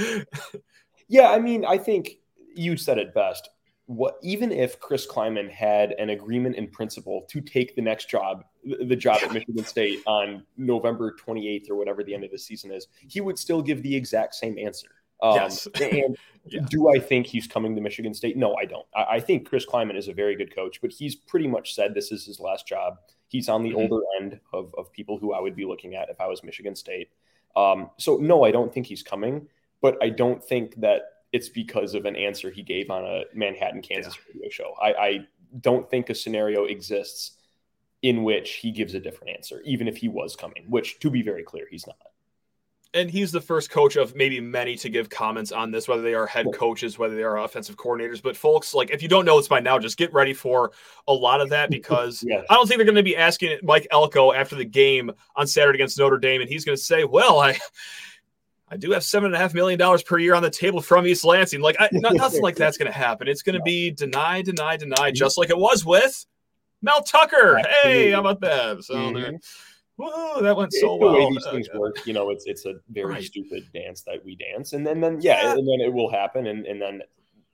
yeah, 1.08 1.30
I 1.30 1.38
mean, 1.38 1.64
I 1.64 1.78
think 1.78 2.18
you 2.54 2.76
said 2.76 2.98
it 2.98 3.14
best. 3.14 3.48
What 3.86 4.14
even 4.22 4.52
if 4.52 4.78
Chris 4.78 5.06
Klieman 5.06 5.50
had 5.50 5.92
an 5.92 6.10
agreement 6.10 6.56
in 6.56 6.68
principle 6.68 7.26
to 7.28 7.40
take 7.40 7.74
the 7.74 7.82
next 7.82 8.08
job, 8.08 8.44
the 8.64 8.96
job 8.96 9.18
at 9.22 9.32
Michigan 9.32 9.64
State 9.64 10.00
on 10.06 10.44
November 10.56 11.14
28th 11.26 11.68
or 11.68 11.76
whatever 11.76 12.04
the 12.04 12.14
end 12.14 12.24
of 12.24 12.30
the 12.30 12.38
season 12.38 12.70
is, 12.70 12.86
he 13.08 13.20
would 13.20 13.38
still 13.38 13.60
give 13.60 13.82
the 13.82 13.94
exact 13.94 14.34
same 14.34 14.56
answer. 14.56 14.88
Um, 15.22 15.36
yes. 15.36 15.66
and 15.80 16.18
yeah. 16.46 16.60
do 16.68 16.90
I 16.90 16.98
think 16.98 17.26
he's 17.26 17.46
coming 17.46 17.74
to 17.76 17.80
Michigan 17.80 18.12
State? 18.12 18.36
No, 18.36 18.56
I 18.56 18.64
don't. 18.64 18.86
I, 18.94 19.04
I, 19.10 19.20
think 19.20 19.48
Chris 19.48 19.64
Klieman 19.64 19.96
is 19.96 20.08
a 20.08 20.12
very 20.12 20.34
good 20.36 20.54
coach, 20.54 20.80
but 20.82 20.90
he's 20.90 21.14
pretty 21.14 21.46
much 21.46 21.74
said 21.74 21.94
this 21.94 22.10
is 22.10 22.26
his 22.26 22.40
last 22.40 22.66
job. 22.66 22.98
He's 23.28 23.48
on 23.48 23.62
the 23.62 23.70
mm-hmm. 23.70 23.92
older 23.92 24.04
end 24.20 24.40
of, 24.52 24.74
of 24.76 24.92
people 24.92 25.18
who 25.18 25.32
I 25.32 25.40
would 25.40 25.56
be 25.56 25.64
looking 25.64 25.94
at 25.94 26.10
if 26.10 26.20
I 26.20 26.26
was 26.26 26.42
Michigan 26.42 26.74
State. 26.74 27.10
Um, 27.56 27.90
so, 27.96 28.16
no, 28.16 28.44
I 28.44 28.50
don't 28.50 28.74
think 28.74 28.86
he's 28.86 29.02
coming, 29.02 29.46
but 29.80 29.96
I 30.02 30.10
don't 30.10 30.42
think 30.42 30.74
that 30.80 31.02
it's 31.32 31.48
because 31.48 31.94
of 31.94 32.04
an 32.04 32.16
answer 32.16 32.50
he 32.50 32.62
gave 32.62 32.90
on 32.90 33.04
a 33.04 33.22
Manhattan, 33.32 33.80
Kansas 33.80 34.16
yeah. 34.16 34.34
radio 34.34 34.50
show. 34.50 34.74
I, 34.82 34.92
I 34.92 35.18
don't 35.60 35.88
think 35.88 36.10
a 36.10 36.14
scenario 36.14 36.64
exists 36.64 37.38
in 38.02 38.24
which 38.24 38.54
he 38.54 38.72
gives 38.72 38.94
a 38.94 39.00
different 39.00 39.34
answer, 39.36 39.60
even 39.64 39.86
if 39.86 39.96
he 39.96 40.08
was 40.08 40.34
coming, 40.34 40.64
which, 40.68 40.98
to 40.98 41.08
be 41.08 41.22
very 41.22 41.44
clear, 41.44 41.66
he's 41.70 41.86
not 41.86 41.96
and 42.94 43.10
he's 43.10 43.32
the 43.32 43.40
first 43.40 43.70
coach 43.70 43.96
of 43.96 44.14
maybe 44.14 44.40
many 44.40 44.76
to 44.76 44.90
give 44.90 45.08
comments 45.08 45.50
on 45.50 45.70
this, 45.70 45.88
whether 45.88 46.02
they 46.02 46.14
are 46.14 46.26
head 46.26 46.46
coaches, 46.52 46.98
whether 46.98 47.14
they 47.14 47.22
are 47.22 47.38
offensive 47.38 47.76
coordinators. 47.76 48.22
But 48.22 48.36
folks, 48.36 48.74
like 48.74 48.90
if 48.90 49.02
you 49.02 49.08
don't 49.08 49.24
know 49.24 49.38
this 49.38 49.48
by 49.48 49.60
now, 49.60 49.78
just 49.78 49.96
get 49.96 50.12
ready 50.12 50.34
for 50.34 50.72
a 51.08 51.12
lot 51.12 51.40
of 51.40 51.48
that 51.50 51.70
because 51.70 52.22
yeah. 52.22 52.42
I 52.50 52.54
don't 52.54 52.66
think 52.66 52.78
they're 52.78 52.84
going 52.84 52.96
to 52.96 53.02
be 53.02 53.16
asking 53.16 53.58
Mike 53.62 53.86
Elko 53.90 54.32
after 54.32 54.56
the 54.56 54.64
game 54.64 55.10
on 55.36 55.46
Saturday 55.46 55.76
against 55.76 55.98
Notre 55.98 56.18
Dame, 56.18 56.40
and 56.42 56.50
he's 56.50 56.64
going 56.64 56.76
to 56.76 56.82
say, 56.82 57.04
"Well, 57.04 57.40
I." 57.40 57.58
I 58.68 58.78
do 58.78 58.92
have 58.92 59.04
seven 59.04 59.26
and 59.26 59.34
a 59.34 59.38
half 59.38 59.52
million 59.52 59.78
dollars 59.78 60.02
per 60.02 60.16
year 60.16 60.34
on 60.34 60.42
the 60.42 60.48
table 60.48 60.80
from 60.80 61.06
East 61.06 61.26
Lansing. 61.26 61.60
Like 61.60 61.76
I, 61.78 61.90
nothing 61.92 62.40
like 62.40 62.56
that's 62.56 62.78
going 62.78 62.90
to 62.90 62.96
happen. 62.96 63.28
It's 63.28 63.42
going 63.42 63.52
to 63.58 63.62
be 63.62 63.90
deny, 63.90 64.40
deny, 64.40 64.78
deny, 64.78 65.10
just 65.10 65.36
like 65.36 65.50
it 65.50 65.58
was 65.58 65.84
with 65.84 66.24
Mel 66.80 67.02
Tucker. 67.02 67.60
Hey, 67.82 68.12
how 68.12 68.20
about 68.20 68.40
that? 68.40 68.82
So 68.82 68.94
mm-hmm 68.94 69.36
whoa, 70.02 70.42
that 70.42 70.56
went 70.56 70.72
so 70.72 70.96
well. 70.96 71.12
The 71.12 71.18
way 71.18 71.30
these 71.30 71.46
things 71.46 71.68
work, 71.74 72.06
you 72.06 72.12
know, 72.12 72.30
it's 72.30 72.46
it's 72.46 72.66
a 72.66 72.74
very 72.90 73.14
right. 73.14 73.24
stupid 73.24 73.68
dance 73.72 74.02
that 74.02 74.24
we 74.24 74.36
dance, 74.36 74.72
and 74.72 74.86
then 74.86 75.00
then 75.00 75.20
yeah, 75.20 75.42
yeah, 75.42 75.52
and 75.52 75.68
then 75.68 75.80
it 75.80 75.92
will 75.92 76.10
happen, 76.10 76.46
and 76.46 76.66
and 76.66 76.80
then 76.80 77.02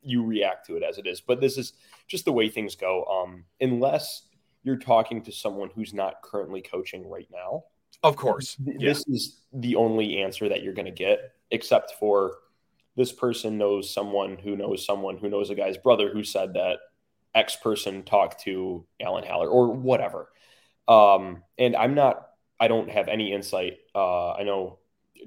you 0.02 0.24
react 0.24 0.66
to 0.66 0.76
it 0.76 0.82
as 0.82 0.98
it 0.98 1.06
is. 1.06 1.20
But 1.20 1.40
this 1.40 1.58
is 1.58 1.74
just 2.06 2.24
the 2.24 2.32
way 2.32 2.48
things 2.48 2.74
go. 2.74 3.04
Um, 3.04 3.44
unless 3.60 4.22
you're 4.62 4.78
talking 4.78 5.22
to 5.22 5.32
someone 5.32 5.70
who's 5.74 5.92
not 5.92 6.22
currently 6.22 6.62
coaching 6.62 7.08
right 7.08 7.28
now, 7.32 7.64
of 8.02 8.16
course, 8.16 8.56
th- 8.56 8.76
yeah. 8.80 8.88
this 8.88 9.06
is 9.08 9.40
the 9.52 9.76
only 9.76 10.18
answer 10.22 10.48
that 10.48 10.62
you're 10.62 10.74
going 10.74 10.86
to 10.86 10.92
get, 10.92 11.32
except 11.50 11.94
for 11.98 12.36
this 12.96 13.12
person 13.12 13.58
knows 13.58 13.92
someone 13.92 14.36
who 14.36 14.56
knows 14.56 14.84
someone 14.84 15.18
who 15.18 15.28
knows 15.28 15.50
a 15.50 15.54
guy's 15.54 15.76
brother 15.76 16.10
who 16.12 16.24
said 16.24 16.54
that 16.54 16.78
X 17.34 17.56
person 17.56 18.02
talked 18.02 18.43
to 18.43 18.84
Alan 19.00 19.24
Haller 19.24 19.48
or 19.48 19.72
whatever. 19.72 20.28
Um, 20.88 21.43
and 21.58 21.76
I'm 21.76 21.94
not 21.94 22.28
I 22.60 22.69
don't 22.69 22.91
have 22.91 23.08
any 23.08 23.32
insight. 23.32 23.79
Uh, 23.94 24.32
I 24.32 24.43
know 24.43 24.79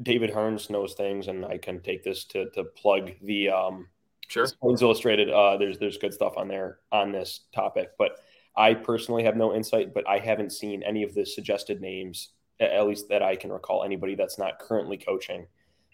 David 0.01 0.31
Harns 0.31 0.69
knows 0.69 0.93
things, 0.93 1.27
and 1.27 1.45
I 1.45 1.57
can 1.57 1.81
take 1.81 2.03
this 2.03 2.25
to 2.25 2.49
to 2.51 2.63
plug 2.63 3.11
the 3.21 3.49
um, 3.49 3.87
sure 4.27 4.45
Sports 4.47 4.81
Illustrated. 4.81 5.29
Uh, 5.29 5.57
there's 5.57 5.77
there's 5.79 5.97
good 5.97 6.13
stuff 6.13 6.33
on 6.37 6.47
there 6.47 6.79
on 6.91 7.11
this 7.11 7.41
topic, 7.53 7.91
but 7.97 8.19
I 8.55 8.73
personally 8.73 9.23
have 9.23 9.35
no 9.35 9.53
insight. 9.53 9.93
But 9.93 10.07
I 10.07 10.19
haven't 10.19 10.51
seen 10.51 10.83
any 10.83 11.03
of 11.03 11.13
the 11.13 11.25
suggested 11.25 11.81
names, 11.81 12.29
at 12.59 12.85
least 12.85 13.09
that 13.09 13.23
I 13.23 13.35
can 13.35 13.51
recall, 13.51 13.83
anybody 13.83 14.15
that's 14.15 14.37
not 14.37 14.59
currently 14.59 14.97
coaching 14.97 15.47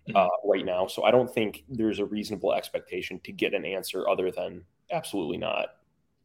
mm-hmm. 0.07 0.15
uh, 0.15 0.27
right 0.43 0.65
now. 0.65 0.87
So 0.87 1.03
I 1.03 1.11
don't 1.11 1.31
think 1.31 1.63
there's 1.69 1.99
a 1.99 2.05
reasonable 2.05 2.53
expectation 2.53 3.19
to 3.23 3.31
get 3.31 3.53
an 3.53 3.65
answer 3.65 4.07
other 4.09 4.31
than 4.31 4.63
absolutely 4.91 5.37
not 5.37 5.69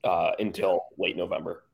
uh, 0.05 0.33
until 0.39 0.87
yeah. 0.99 1.05
late 1.05 1.17
November, 1.17 1.65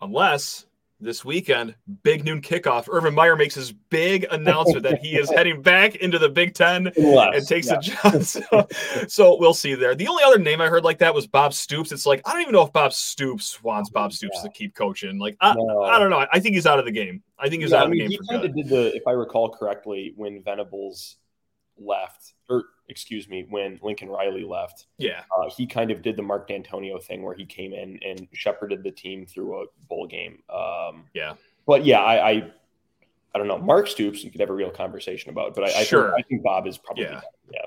unless 0.00 0.66
this 1.02 1.24
weekend, 1.24 1.74
big 2.02 2.24
noon 2.24 2.40
kickoff. 2.40 2.88
Urban 2.90 3.14
Meyer 3.14 3.36
makes 3.36 3.54
his 3.54 3.72
big 3.72 4.26
announcement 4.30 4.84
that 4.84 4.98
he 5.00 5.16
is 5.16 5.28
heading 5.36 5.60
back 5.60 5.96
into 5.96 6.18
the 6.18 6.28
Big 6.28 6.54
Ten 6.54 6.92
and 6.96 7.46
takes 7.46 7.66
yeah. 7.66 7.78
a 7.78 7.80
job. 7.80 8.22
So, 8.32 8.68
so, 9.08 9.36
we'll 9.38 9.54
see 9.54 9.74
there. 9.74 9.94
The 9.94 10.06
only 10.06 10.22
other 10.22 10.38
name 10.38 10.60
I 10.60 10.68
heard 10.68 10.84
like 10.84 10.98
that 10.98 11.14
was 11.14 11.26
Bob 11.26 11.52
Stoops. 11.52 11.92
It's 11.92 12.06
like 12.06 12.22
I 12.24 12.32
don't 12.32 12.42
even 12.42 12.52
know 12.52 12.62
if 12.62 12.72
Bob 12.72 12.92
Stoops 12.92 13.62
wants 13.62 13.90
Bob 13.90 14.12
Stoops 14.12 14.38
yeah. 14.38 14.48
to 14.48 14.50
keep 14.50 14.74
coaching. 14.74 15.18
Like 15.18 15.36
I, 15.40 15.54
no. 15.54 15.82
I, 15.82 15.98
don't 15.98 16.10
know. 16.10 16.24
I 16.32 16.40
think 16.40 16.54
he's 16.54 16.66
out 16.66 16.78
of 16.78 16.84
the 16.84 16.92
game. 16.92 17.22
I 17.38 17.48
think 17.48 17.62
he's 17.62 17.72
yeah, 17.72 17.78
out 17.78 17.86
of 17.86 17.92
the 17.92 17.98
game. 17.98 18.10
He 18.10 18.20
kind 18.28 18.44
of 18.44 18.54
did 18.54 18.68
the, 18.68 18.94
if 18.94 19.06
I 19.06 19.12
recall 19.12 19.50
correctly, 19.50 20.12
when 20.16 20.42
Venables 20.42 21.16
left, 21.78 22.34
or 22.48 22.64
excuse 22.88 23.28
me, 23.28 23.46
when 23.48 23.78
Lincoln 23.82 24.08
Riley 24.08 24.44
left, 24.44 24.86
yeah, 24.98 25.22
uh, 25.36 25.48
he 25.50 25.66
kind 25.66 25.90
of 25.90 26.02
did 26.02 26.16
the 26.16 26.22
Mark 26.22 26.48
Dantonio 26.48 27.02
thing 27.02 27.22
where 27.22 27.34
he 27.34 27.44
came 27.44 27.72
in 27.72 27.98
and 28.04 28.28
shepherded 28.32 28.82
the 28.82 28.90
team 28.90 29.26
through 29.26 29.62
a 29.62 29.66
bowl 29.88 30.06
game. 30.06 30.42
Um, 30.50 31.04
yeah, 31.14 31.34
but 31.66 31.84
yeah, 31.84 32.00
I, 32.00 32.30
I, 32.30 32.50
I 33.34 33.38
don't 33.38 33.48
know. 33.48 33.58
Mark 33.58 33.88
Stoops, 33.88 34.22
you 34.24 34.30
could 34.30 34.40
have 34.40 34.50
a 34.50 34.54
real 34.54 34.70
conversation 34.70 35.30
about, 35.30 35.54
but 35.54 35.64
I, 35.64 35.84
sure. 35.84 36.12
I, 36.12 36.16
think, 36.16 36.26
I 36.26 36.28
think 36.28 36.42
Bob 36.42 36.66
is 36.66 36.78
probably 36.78 37.04
yeah. 37.04 37.20
yeah. 37.52 37.66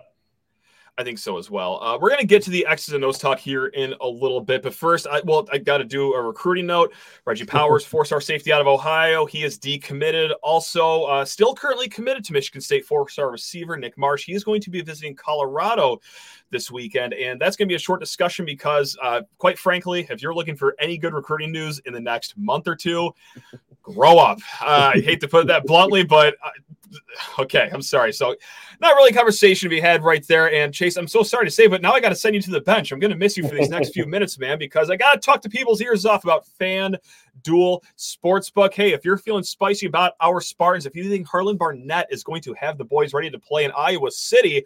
I 0.98 1.04
think 1.04 1.20
so 1.20 1.38
as 1.38 1.52
well. 1.52 1.84
Uh, 1.84 1.98
we're 2.00 2.10
going 2.10 2.22
to 2.22 2.26
get 2.26 2.42
to 2.44 2.50
the 2.50 2.66
X's 2.66 2.94
and 2.94 3.04
O's 3.04 3.18
talk 3.18 3.38
here 3.38 3.68
in 3.68 3.94
a 4.00 4.08
little 4.08 4.40
bit, 4.40 4.64
but 4.64 4.74
first, 4.74 5.08
I, 5.08 5.20
well, 5.26 5.46
I 5.52 5.58
got 5.58 5.80
to 5.80 5.84
do 5.84 6.14
a 6.14 6.22
recruiting 6.22 6.66
note. 6.66 6.94
Reggie 7.26 7.46
Powers, 7.46 7.84
four-star 7.86 8.22
safety 8.22 8.54
out 8.54 8.62
of 8.62 8.68
Ohio, 8.68 9.26
he 9.26 9.44
is 9.44 9.60
decommitted. 9.60 10.32
Also, 10.42 11.04
uh, 11.04 11.26
still 11.26 11.54
currently 11.54 11.90
committed 11.90 12.24
to 12.26 12.34
Michigan 12.34 12.62
State, 12.62 12.86
four-star 12.86 13.30
receiver 13.30 13.76
Nick 13.76 13.98
Marsh. 13.98 14.26
He 14.26 14.34
is 14.34 14.46
going 14.46 14.62
to 14.62 14.70
be 14.70 14.82
visiting 14.82 15.16
Colorado 15.16 16.00
this 16.50 16.72
weekend, 16.72 17.14
and 17.14 17.42
that's 17.42 17.58
going 17.58 17.68
to 17.68 17.72
be 17.72 17.76
a 17.76 17.80
short 17.80 18.00
discussion 18.00 18.46
because, 18.46 18.98
uh, 19.04 19.22
quite 19.38 19.60
frankly, 19.60 20.08
if 20.10 20.22
you're 20.22 20.34
looking 20.34 20.56
for 20.56 20.78
any 20.80 20.98
good 20.98 21.14
recruiting 21.14 21.52
news 21.52 21.80
in 21.80 21.94
the 21.94 22.00
next 22.00 22.38
month 22.38 22.70
or 22.70 22.76
two, 22.76 23.12
grow 23.82 24.18
up. 24.18 24.40
Uh, 24.62 24.94
I 24.96 25.00
hate 25.00 25.20
to 25.22 25.28
put 25.28 25.46
that 25.48 25.66
bluntly, 25.66 26.04
but 26.04 26.36
uh, 26.44 26.50
okay, 27.40 27.70
I'm 27.74 27.82
sorry. 27.82 28.14
So, 28.14 28.36
not 28.82 28.96
really 28.96 29.14
conversation 29.14 29.70
to 29.70 29.76
be 29.76 29.80
had 29.80 30.04
right 30.04 30.26
there. 30.28 30.52
And 30.52 30.74
Chase, 30.74 30.98
I'm 30.98 31.08
so 31.08 31.24
sorry 31.24 31.46
to 31.46 31.52
say, 31.52 31.68
but 31.68 31.82
now 31.82 31.94
I 31.94 32.00
got 32.00 32.10
to 32.10 32.16
send 32.16 32.36
you 32.36 32.42
to 32.42 32.52
the 32.52 32.62
bench. 32.62 32.92
I'm 32.92 33.00
going 33.00 33.12
to 33.12 33.18
miss 33.18 33.38
you 33.38 33.48
for 33.48 33.56
these 33.56 33.70
next 33.70 33.94
few 33.94 34.06
minutes, 34.08 34.38
man, 34.38 34.60
because 34.60 34.90
I 34.90 34.96
got 34.96 35.14
to 35.14 35.20
talk 35.20 35.42
to 35.42 35.50
people's 35.50 35.82
ears 35.82 36.06
off 36.06 36.24
about 36.24 36.46
fan 36.46 36.98
duel 37.44 37.84
sportsbook. 37.98 38.74
Hey, 38.74 38.94
if 38.94 39.06
you're 39.06 39.18
feeling 39.18 39.44
spicy 39.44 39.86
about 39.86 40.14
our 40.22 40.42
Spartans, 40.42 40.86
if 40.86 40.96
you 40.96 41.10
think 41.10 41.28
Harlon 41.28 41.58
Barnett 41.58 42.08
is 42.10 42.24
going 42.24 42.42
to 42.42 42.54
have 42.54 42.78
the 42.78 42.86
boys 42.86 43.14
ready 43.14 43.30
to 43.30 43.40
play 43.40 43.66
in 43.66 43.72
Iowa 43.76 44.12
City, 44.12 44.66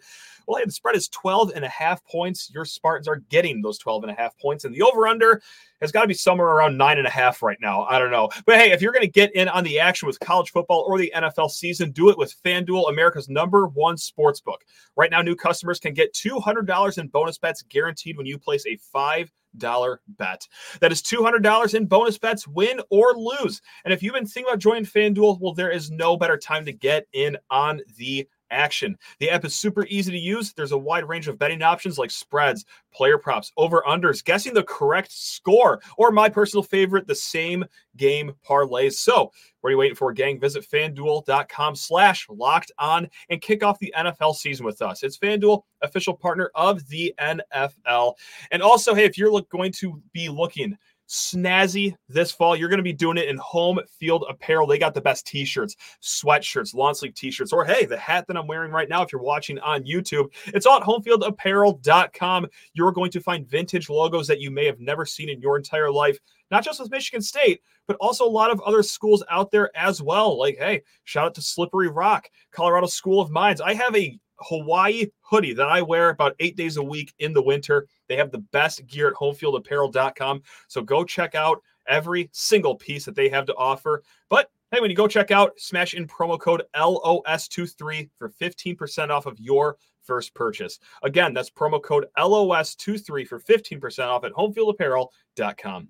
the 0.64 0.72
spread 0.72 0.96
is 0.96 1.08
12 1.08 1.52
and 1.54 1.64
a 1.64 1.68
half 1.68 2.04
points. 2.04 2.50
Your 2.52 2.64
Spartans 2.64 3.08
are 3.08 3.22
getting 3.28 3.62
those 3.62 3.78
12 3.78 4.04
and 4.04 4.12
a 4.12 4.14
half 4.14 4.36
points, 4.38 4.64
and 4.64 4.74
the 4.74 4.82
over 4.82 5.06
under 5.06 5.40
has 5.80 5.92
got 5.92 6.02
to 6.02 6.08
be 6.08 6.14
somewhere 6.14 6.48
around 6.48 6.76
nine 6.76 6.98
and 6.98 7.06
a 7.06 7.10
half 7.10 7.42
right 7.42 7.58
now. 7.60 7.84
I 7.84 7.98
don't 7.98 8.10
know. 8.10 8.28
But 8.46 8.56
hey, 8.56 8.72
if 8.72 8.82
you're 8.82 8.92
going 8.92 9.06
to 9.06 9.10
get 9.10 9.34
in 9.34 9.48
on 9.48 9.64
the 9.64 9.78
action 9.78 10.06
with 10.06 10.20
college 10.20 10.50
football 10.50 10.84
or 10.86 10.98
the 10.98 11.12
NFL 11.14 11.50
season, 11.50 11.90
do 11.92 12.10
it 12.10 12.18
with 12.18 12.34
FanDuel, 12.44 12.90
America's 12.90 13.28
number 13.28 13.66
one 13.66 13.96
sports 13.96 14.40
book. 14.40 14.62
Right 14.96 15.10
now, 15.10 15.22
new 15.22 15.36
customers 15.36 15.78
can 15.78 15.94
get 15.94 16.12
$200 16.12 16.98
in 16.98 17.08
bonus 17.08 17.38
bets 17.38 17.62
guaranteed 17.62 18.16
when 18.16 18.26
you 18.26 18.38
place 18.38 18.66
a 18.66 18.76
five 18.92 19.32
dollar 19.56 20.00
bet. 20.06 20.46
That 20.80 20.92
is 20.92 21.02
$200 21.02 21.74
in 21.74 21.86
bonus 21.86 22.18
bets, 22.18 22.46
win 22.46 22.80
or 22.90 23.14
lose. 23.14 23.60
And 23.84 23.92
if 23.92 24.02
you've 24.02 24.14
been 24.14 24.26
thinking 24.26 24.50
about 24.50 24.60
joining 24.60 24.84
FanDuel, 24.84 25.40
well, 25.40 25.54
there 25.54 25.70
is 25.70 25.90
no 25.90 26.16
better 26.16 26.36
time 26.36 26.64
to 26.66 26.72
get 26.72 27.06
in 27.12 27.36
on 27.50 27.80
the 27.96 28.28
action. 28.50 28.96
The 29.18 29.30
app 29.30 29.44
is 29.44 29.56
super 29.56 29.86
easy 29.86 30.12
to 30.12 30.18
use. 30.18 30.52
There's 30.52 30.72
a 30.72 30.78
wide 30.78 31.08
range 31.08 31.28
of 31.28 31.38
betting 31.38 31.62
options 31.62 31.98
like 31.98 32.10
spreads, 32.10 32.64
player 32.92 33.18
props, 33.18 33.52
over 33.56 33.82
unders, 33.86 34.24
guessing 34.24 34.54
the 34.54 34.62
correct 34.62 35.12
score, 35.12 35.80
or 35.96 36.10
my 36.10 36.28
personal 36.28 36.62
favorite, 36.62 37.06
the 37.06 37.14
same 37.14 37.64
game 37.96 38.32
parlays. 38.46 38.94
So, 38.94 39.32
what 39.60 39.68
are 39.68 39.72
you 39.72 39.78
waiting 39.78 39.96
for, 39.96 40.12
gang? 40.12 40.40
Visit 40.40 40.66
fanduel.com 40.70 41.76
slash 41.76 42.26
locked 42.30 42.72
on 42.78 43.08
and 43.28 43.42
kick 43.42 43.62
off 43.62 43.78
the 43.78 43.92
NFL 43.96 44.34
season 44.34 44.64
with 44.64 44.80
us. 44.80 45.02
It's 45.02 45.18
FanDuel, 45.18 45.62
official 45.82 46.14
partner 46.14 46.50
of 46.54 46.86
the 46.88 47.14
NFL. 47.20 48.14
And 48.50 48.62
also, 48.62 48.94
hey, 48.94 49.04
if 49.04 49.18
you're 49.18 49.30
look, 49.30 49.50
going 49.50 49.72
to 49.72 50.02
be 50.12 50.28
looking 50.28 50.76
snazzy 51.10 51.96
this 52.08 52.30
fall. 52.30 52.54
You're 52.54 52.68
going 52.68 52.78
to 52.78 52.84
be 52.84 52.92
doing 52.92 53.18
it 53.18 53.28
in 53.28 53.36
home 53.38 53.80
field 53.98 54.24
apparel. 54.28 54.66
They 54.66 54.78
got 54.78 54.94
the 54.94 55.00
best 55.00 55.26
t 55.26 55.44
shirts, 55.44 55.76
sweatshirts, 56.00 56.72
long 56.72 56.94
sleeve 56.94 57.14
t 57.14 57.30
shirts, 57.30 57.52
or 57.52 57.64
hey, 57.64 57.84
the 57.84 57.96
hat 57.96 58.26
that 58.28 58.36
I'm 58.36 58.46
wearing 58.46 58.70
right 58.70 58.88
now, 58.88 59.02
if 59.02 59.12
you're 59.12 59.20
watching 59.20 59.58
on 59.58 59.82
YouTube, 59.82 60.32
it's 60.46 60.66
all 60.66 60.80
at 60.80 60.86
homefieldapparel.com. 60.86 62.46
You're 62.74 62.92
going 62.92 63.10
to 63.10 63.20
find 63.20 63.48
vintage 63.48 63.90
logos 63.90 64.28
that 64.28 64.40
you 64.40 64.50
may 64.50 64.66
have 64.66 64.78
never 64.78 65.04
seen 65.04 65.28
in 65.28 65.40
your 65.40 65.56
entire 65.56 65.90
life, 65.90 66.18
not 66.50 66.64
just 66.64 66.78
with 66.78 66.90
Michigan 66.92 67.22
State, 67.22 67.60
but 67.88 67.96
also 67.96 68.24
a 68.24 68.30
lot 68.30 68.52
of 68.52 68.60
other 68.60 68.84
schools 68.84 69.24
out 69.30 69.50
there 69.50 69.76
as 69.76 70.00
well. 70.00 70.38
Like, 70.38 70.58
hey, 70.58 70.82
shout 71.04 71.26
out 71.26 71.34
to 71.34 71.42
Slippery 71.42 71.88
Rock, 71.88 72.30
Colorado 72.52 72.86
School 72.86 73.20
of 73.20 73.30
Mines. 73.30 73.60
I 73.60 73.74
have 73.74 73.96
a 73.96 74.16
Hawaii 74.40 75.06
hoodie 75.20 75.54
that 75.54 75.68
I 75.68 75.82
wear 75.82 76.10
about 76.10 76.34
eight 76.40 76.56
days 76.56 76.76
a 76.76 76.82
week 76.82 77.12
in 77.18 77.32
the 77.32 77.42
winter. 77.42 77.86
They 78.08 78.16
have 78.16 78.30
the 78.30 78.38
best 78.38 78.86
gear 78.86 79.08
at 79.08 79.14
homefieldapparel.com. 79.14 80.42
So 80.68 80.82
go 80.82 81.04
check 81.04 81.34
out 81.34 81.62
every 81.86 82.30
single 82.32 82.74
piece 82.74 83.04
that 83.04 83.14
they 83.14 83.28
have 83.28 83.46
to 83.46 83.54
offer. 83.56 84.02
But 84.28 84.50
hey, 84.70 84.80
when 84.80 84.90
you 84.90 84.96
go 84.96 85.08
check 85.08 85.30
out, 85.30 85.58
smash 85.58 85.94
in 85.94 86.06
promo 86.06 86.38
code 86.38 86.62
LOS23 86.76 88.10
for 88.18 88.30
15% 88.30 89.10
off 89.10 89.26
of 89.26 89.38
your 89.40 89.76
first 90.02 90.34
purchase. 90.34 90.78
Again, 91.02 91.34
that's 91.34 91.50
promo 91.50 91.82
code 91.82 92.06
LOS23 92.16 93.26
for 93.26 93.40
15% 93.40 94.06
off 94.06 94.24
at 94.24 94.32
homefieldapparel.com. 94.32 95.88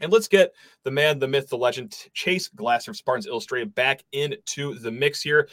And 0.00 0.10
let's 0.10 0.28
get 0.28 0.54
the 0.82 0.90
man, 0.90 1.18
the 1.18 1.28
myth, 1.28 1.48
the 1.48 1.58
legend, 1.58 1.94
Chase 2.14 2.48
Glasser 2.48 2.90
of 2.90 2.96
Spartans 2.96 3.26
Illustrated 3.26 3.74
back 3.74 4.02
into 4.12 4.78
the 4.78 4.90
mix 4.90 5.20
here. 5.20 5.48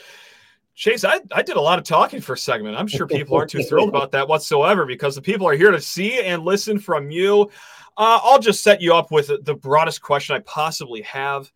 Chase, 0.78 1.04
I, 1.04 1.20
I 1.32 1.42
did 1.42 1.58
a 1.58 1.62
lot 1.62 1.80
of 1.80 1.86
talking 1.86 2.22
for 2.22 2.34
a 2.34 2.38
segment. 2.38 2.78
I'm 2.78 2.86
sure 2.86 3.08
people 3.08 3.36
aren't 3.36 3.50
too 3.50 3.64
thrilled 3.64 3.90
about 3.90 4.12
that 4.12 4.28
whatsoever 4.28 4.86
because 4.86 5.16
the 5.16 5.24
people 5.24 5.48
are 5.48 5.56
here 5.56 5.72
to 5.72 5.82
see 5.82 6.22
and 6.22 6.44
listen 6.44 6.78
from 6.78 7.10
you. 7.10 7.50
Uh, 7.98 8.20
I'll 8.22 8.38
just 8.38 8.62
set 8.62 8.80
you 8.80 8.94
up 8.94 9.10
with 9.10 9.32
the 9.44 9.56
broadest 9.56 10.04
question 10.04 10.36
I 10.36 10.40
possibly 10.42 11.02
have. 11.02 11.52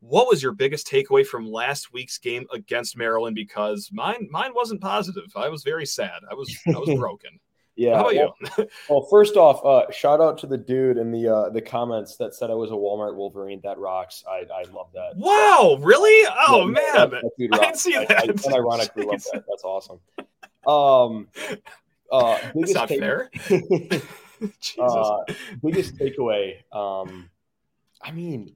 What 0.00 0.26
was 0.26 0.42
your 0.42 0.50
biggest 0.50 0.88
takeaway 0.88 1.24
from 1.24 1.48
last 1.48 1.92
week's 1.92 2.18
game 2.18 2.46
against 2.52 2.96
Maryland? 2.96 3.36
Because 3.36 3.90
mine 3.92 4.26
mine 4.28 4.50
wasn't 4.56 4.80
positive. 4.80 5.30
I 5.36 5.48
was 5.50 5.62
very 5.62 5.86
sad. 5.86 6.22
I 6.28 6.34
was 6.34 6.52
I 6.66 6.76
was 6.76 6.92
broken. 6.98 7.38
Yeah. 7.76 7.96
How 7.96 8.08
about 8.08 8.14
well, 8.14 8.34
you? 8.58 8.68
well, 8.88 9.02
first 9.10 9.36
off, 9.36 9.64
uh, 9.64 9.90
shout 9.90 10.20
out 10.20 10.38
to 10.38 10.46
the 10.46 10.56
dude 10.58 10.96
in 10.96 11.10
the 11.10 11.28
uh, 11.28 11.48
the 11.50 11.60
comments 11.60 12.16
that 12.16 12.34
said 12.34 12.50
I 12.50 12.54
was 12.54 12.70
a 12.70 12.74
Walmart 12.74 13.16
Wolverine. 13.16 13.60
That 13.64 13.78
rocks. 13.78 14.22
I, 14.28 14.44
I 14.52 14.62
love 14.72 14.88
that. 14.94 15.16
Wow, 15.16 15.78
really? 15.80 16.28
Oh 16.46 16.64
man, 16.66 16.84
that, 16.94 17.10
that 17.10 17.48
I 17.52 17.58
didn't 17.58 17.78
see 17.78 17.96
I, 17.96 18.04
that. 18.04 18.46
I, 18.46 18.50
I 18.54 18.58
ironically 18.58 19.04
love 19.04 19.22
that. 19.32 19.44
That's 19.48 19.64
awesome. 19.64 19.98
Um, 20.66 21.28
uh, 22.12 22.38
That's 22.54 22.74
not 22.74 22.88
take- 22.88 23.00
fair. 23.00 23.30
Jesus. 24.60 24.78
uh, 24.78 25.24
biggest 25.62 25.96
takeaway. 25.96 26.56
Um, 26.72 27.30
I 28.02 28.10
mean, 28.10 28.54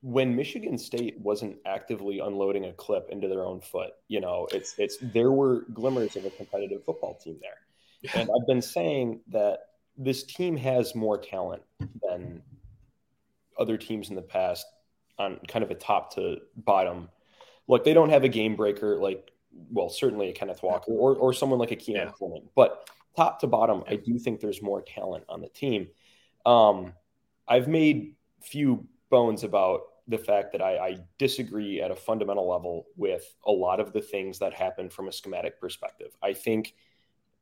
when 0.00 0.34
Michigan 0.34 0.78
State 0.78 1.18
wasn't 1.20 1.56
actively 1.66 2.18
unloading 2.20 2.66
a 2.66 2.72
clip 2.72 3.08
into 3.10 3.28
their 3.28 3.44
own 3.44 3.60
foot, 3.60 3.90
you 4.08 4.20
know, 4.20 4.48
it's 4.52 4.74
it's 4.78 4.96
there 5.00 5.30
were 5.30 5.64
glimmers 5.72 6.16
of 6.16 6.24
a 6.24 6.30
competitive 6.30 6.84
football 6.84 7.14
team 7.22 7.36
there. 7.40 7.58
And 8.14 8.28
I've 8.30 8.46
been 8.46 8.62
saying 8.62 9.20
that 9.28 9.60
this 9.96 10.24
team 10.24 10.56
has 10.56 10.94
more 10.94 11.18
talent 11.18 11.62
than 11.78 12.42
other 13.58 13.76
teams 13.76 14.10
in 14.10 14.16
the 14.16 14.22
past 14.22 14.66
on 15.18 15.38
kind 15.48 15.62
of 15.62 15.70
a 15.70 15.74
top 15.74 16.14
to 16.14 16.38
bottom. 16.56 17.08
Look, 17.68 17.84
they 17.84 17.94
don't 17.94 18.10
have 18.10 18.24
a 18.24 18.28
game 18.28 18.56
breaker 18.56 18.98
like, 18.98 19.30
well, 19.70 19.88
certainly 19.88 20.30
a 20.30 20.32
Kenneth 20.32 20.62
Walker 20.62 20.92
or, 20.92 21.14
or 21.14 21.32
someone 21.32 21.58
like 21.58 21.70
a 21.70 21.76
Keon 21.76 22.12
Yeah. 22.20 22.38
But 22.56 22.88
top 23.16 23.40
to 23.40 23.46
bottom, 23.46 23.84
I 23.86 23.96
do 23.96 24.18
think 24.18 24.40
there's 24.40 24.62
more 24.62 24.82
talent 24.82 25.24
on 25.28 25.40
the 25.40 25.48
team. 25.48 25.88
Um, 26.46 26.94
I've 27.46 27.68
made 27.68 28.14
few 28.42 28.86
bones 29.10 29.44
about 29.44 29.82
the 30.08 30.18
fact 30.18 30.52
that 30.52 30.62
I, 30.62 30.78
I 30.78 30.96
disagree 31.18 31.80
at 31.80 31.90
a 31.90 31.96
fundamental 31.96 32.48
level 32.48 32.86
with 32.96 33.36
a 33.46 33.52
lot 33.52 33.78
of 33.78 33.92
the 33.92 34.00
things 34.00 34.38
that 34.40 34.52
happen 34.52 34.90
from 34.90 35.08
a 35.08 35.12
schematic 35.12 35.60
perspective. 35.60 36.16
I 36.22 36.32
think 36.32 36.74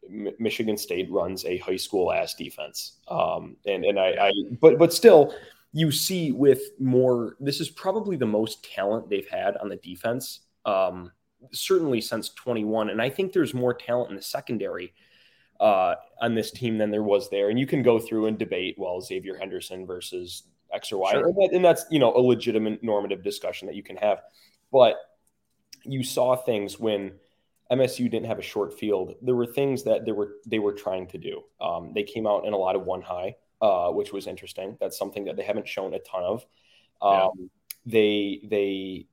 M- 0.09 0.35
Michigan 0.39 0.77
State 0.77 1.11
runs 1.11 1.45
a 1.45 1.59
high 1.59 1.77
school 1.77 2.13
ass 2.13 2.35
defense, 2.35 2.99
um, 3.09 3.57
and 3.67 3.85
and 3.85 3.99
I, 3.99 4.29
I 4.29 4.33
but 4.61 4.79
but 4.79 4.93
still, 4.93 5.35
you 5.73 5.91
see 5.93 6.33
with 6.33 6.61
more. 6.79 7.37
This 7.41 7.61
is 7.61 7.69
probably 7.71 8.17
the 8.17 8.27
most 8.27 8.65
talent 8.65 9.09
they've 9.11 9.29
had 9.29 9.57
on 9.59 9.69
the 9.69 9.77
defense, 9.77 10.41
um, 10.65 11.13
certainly 11.53 12.01
since 12.01 12.31
21. 12.31 12.91
And 12.91 13.01
I 13.01 13.09
think 13.11 13.33
there's 13.33 13.55
more 13.55 13.75
talent 13.75 14.11
in 14.11 14.17
the 14.17 14.23
secondary 14.23 14.93
uh, 15.61 15.95
on 16.21 16.35
this 16.35 16.51
team 16.51 16.79
than 16.79 16.91
there 16.91 17.03
was 17.03 17.31
there. 17.31 17.51
And 17.51 17.59
you 17.59 17.67
can 17.67 17.83
go 17.83 17.99
through 17.99 18.27
and 18.27 18.39
debate, 18.39 18.75
well, 18.79 19.01
Xavier 19.01 19.37
Henderson 19.37 19.87
versus 19.87 20.45
X 20.73 20.93
or 20.93 20.99
Y, 20.99 21.13
Sure. 21.13 21.27
and, 21.27 21.37
that, 21.37 21.51
and 21.53 21.65
that's 21.65 21.85
you 21.91 21.99
know 21.99 22.15
a 22.15 22.21
legitimate 22.21 22.83
normative 22.83 23.23
discussion 23.23 23.67
that 23.67 23.75
you 23.75 23.83
can 23.83 23.97
have. 23.97 24.23
But 24.73 24.97
you 25.85 26.03
saw 26.05 26.37
things 26.37 26.79
when 26.79 27.13
MSU 27.71 28.11
didn't 28.11 28.27
have 28.27 28.39
a 28.39 28.43
short 28.43 28.79
field. 28.79 29.15
There 29.23 29.37
were 29.37 29.47
things 29.47 29.85
that 29.85 30.05
they 30.05 30.13
were 30.13 30.37
they 30.47 30.59
were 30.59 30.73
trying 30.73 31.07
to 31.09 31.19
do. 31.19 31.43
Um, 31.61 31.93
they 31.95 32.03
came 32.03 32.27
out 32.27 32.45
in 32.45 32.53
a 32.53 32.57
lot 32.57 32.77
of 32.77 32.83
one 32.83 33.03
high, 33.03 33.37
uh, 33.61 33.91
which 33.91 34.13
was 34.13 34.27
interesting. 34.27 34.77
That's 34.81 34.99
something 34.99 35.25
that 35.27 35.37
they 35.37 35.45
haven't 35.45 35.69
shown 35.69 35.95
a 35.95 36.01
ton 36.01 36.23
of. 36.25 36.47
Um, 37.01 37.51
They 37.87 38.41
they 38.45 39.07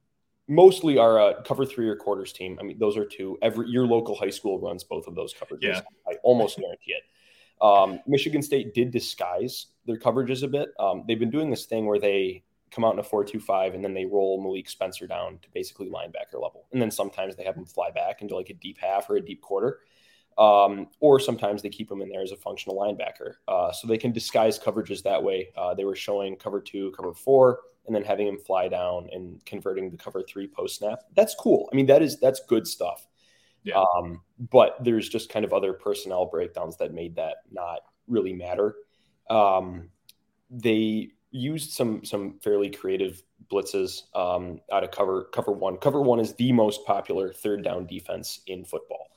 mostly 0.47 0.97
are 0.97 1.19
a 1.19 1.43
cover 1.43 1.65
three 1.65 1.87
or 1.87 1.95
quarters 1.95 2.33
team. 2.33 2.57
I 2.59 2.63
mean, 2.63 2.79
those 2.79 2.97
are 2.97 3.05
two. 3.05 3.37
Every 3.41 3.69
your 3.69 3.85
local 3.85 4.15
high 4.15 4.29
school 4.29 4.59
runs 4.59 4.83
both 4.83 5.07
of 5.07 5.15
those 5.15 5.33
coverages. 5.33 5.61
Yeah. 5.61 5.81
I 6.07 6.15
almost 6.23 6.57
guarantee 6.57 6.93
it. 6.93 7.03
Um, 7.61 7.99
Michigan 8.07 8.41
State 8.41 8.73
did 8.73 8.91
disguise 8.91 9.67
their 9.85 9.97
coverages 9.97 10.43
a 10.43 10.47
bit. 10.47 10.69
Um, 10.79 11.03
they've 11.07 11.19
been 11.19 11.31
doing 11.31 11.49
this 11.49 11.65
thing 11.65 11.85
where 11.85 11.99
they 11.99 12.43
come 12.71 12.83
out 12.83 12.93
in 12.93 12.99
a 12.99 13.03
four-two-five 13.03 13.73
and 13.73 13.83
then 13.83 13.93
they 13.93 14.05
roll 14.05 14.41
Malik 14.41 14.69
Spencer 14.69 15.07
down 15.07 15.39
to 15.41 15.49
basically 15.53 15.89
linebacker 15.89 16.41
level, 16.41 16.67
and 16.71 16.81
then 16.81 16.91
sometimes 16.91 17.35
they 17.35 17.43
have 17.43 17.55
him 17.55 17.65
fly 17.65 17.91
back 17.91 18.21
into 18.21 18.35
like 18.35 18.49
a 18.49 18.53
deep 18.53 18.77
half 18.79 19.09
or 19.09 19.17
a 19.17 19.25
deep 19.25 19.41
quarter. 19.41 19.79
Um, 20.37 20.89
or 20.99 21.19
sometimes 21.19 21.63
they 21.63 21.69
keep 21.69 21.89
him 21.89 21.99
in 21.99 22.09
there 22.09 22.21
as 22.21 22.31
a 22.31 22.35
functional 22.35 22.77
linebacker. 22.77 23.37
Uh, 23.47 23.71
so 23.71 23.87
they 23.87 23.97
can 23.97 24.11
disguise 24.11 24.59
coverages 24.59 25.01
that 25.01 25.23
way. 25.23 25.47
Uh, 25.57 25.73
they 25.73 25.83
were 25.83 25.95
showing 25.95 26.35
cover 26.35 26.61
two, 26.61 26.91
cover 26.91 27.11
four, 27.15 27.61
and 27.87 27.95
then 27.95 28.03
having 28.03 28.27
him 28.27 28.37
fly 28.37 28.67
down 28.67 29.09
and 29.11 29.43
converting 29.45 29.89
the 29.89 29.97
cover 29.97 30.21
three 30.21 30.47
post 30.47 30.77
snap. 30.77 30.99
That's 31.15 31.33
cool. 31.33 31.67
I 31.73 31.75
mean, 31.75 31.87
that 31.87 32.03
is 32.03 32.19
that's 32.19 32.39
good 32.47 32.67
stuff. 32.67 33.07
Yeah. 33.63 33.81
Um, 33.81 34.21
but 34.51 34.77
there's 34.83 35.09
just 35.09 35.29
kind 35.29 35.43
of 35.43 35.53
other 35.53 35.73
personnel 35.73 36.27
breakdowns 36.27 36.77
that 36.77 36.93
made 36.93 37.15
that 37.15 37.37
not 37.51 37.79
really 38.07 38.33
matter. 38.33 38.75
Um, 39.31 39.89
they 40.51 41.13
used 41.31 41.71
some 41.71 42.03
some 42.05 42.39
fairly 42.39 42.69
creative 42.69 43.21
blitzes 43.51 44.03
um, 44.15 44.59
out 44.71 44.83
of 44.83 44.91
cover 44.91 45.25
cover 45.33 45.51
one. 45.51 45.77
Cover 45.77 46.01
one 46.01 46.19
is 46.19 46.33
the 46.33 46.51
most 46.51 46.85
popular 46.85 47.33
third 47.33 47.63
down 47.63 47.85
defense 47.85 48.41
in 48.47 48.65
football, 48.65 49.07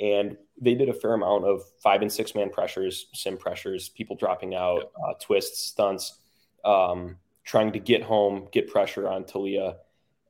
and 0.00 0.36
they 0.60 0.74
did 0.74 0.88
a 0.88 0.94
fair 0.94 1.14
amount 1.14 1.44
of 1.44 1.62
five 1.82 2.02
and 2.02 2.12
six 2.12 2.34
man 2.34 2.50
pressures, 2.50 3.06
sim 3.12 3.36
pressures, 3.36 3.88
people 3.88 4.16
dropping 4.16 4.54
out, 4.54 4.92
uh, 5.04 5.14
twists, 5.20 5.66
stunts, 5.66 6.18
um, 6.64 7.16
trying 7.44 7.72
to 7.72 7.78
get 7.78 8.02
home, 8.02 8.48
get 8.52 8.68
pressure 8.68 9.08
on 9.08 9.24
Taulia. 9.24 9.76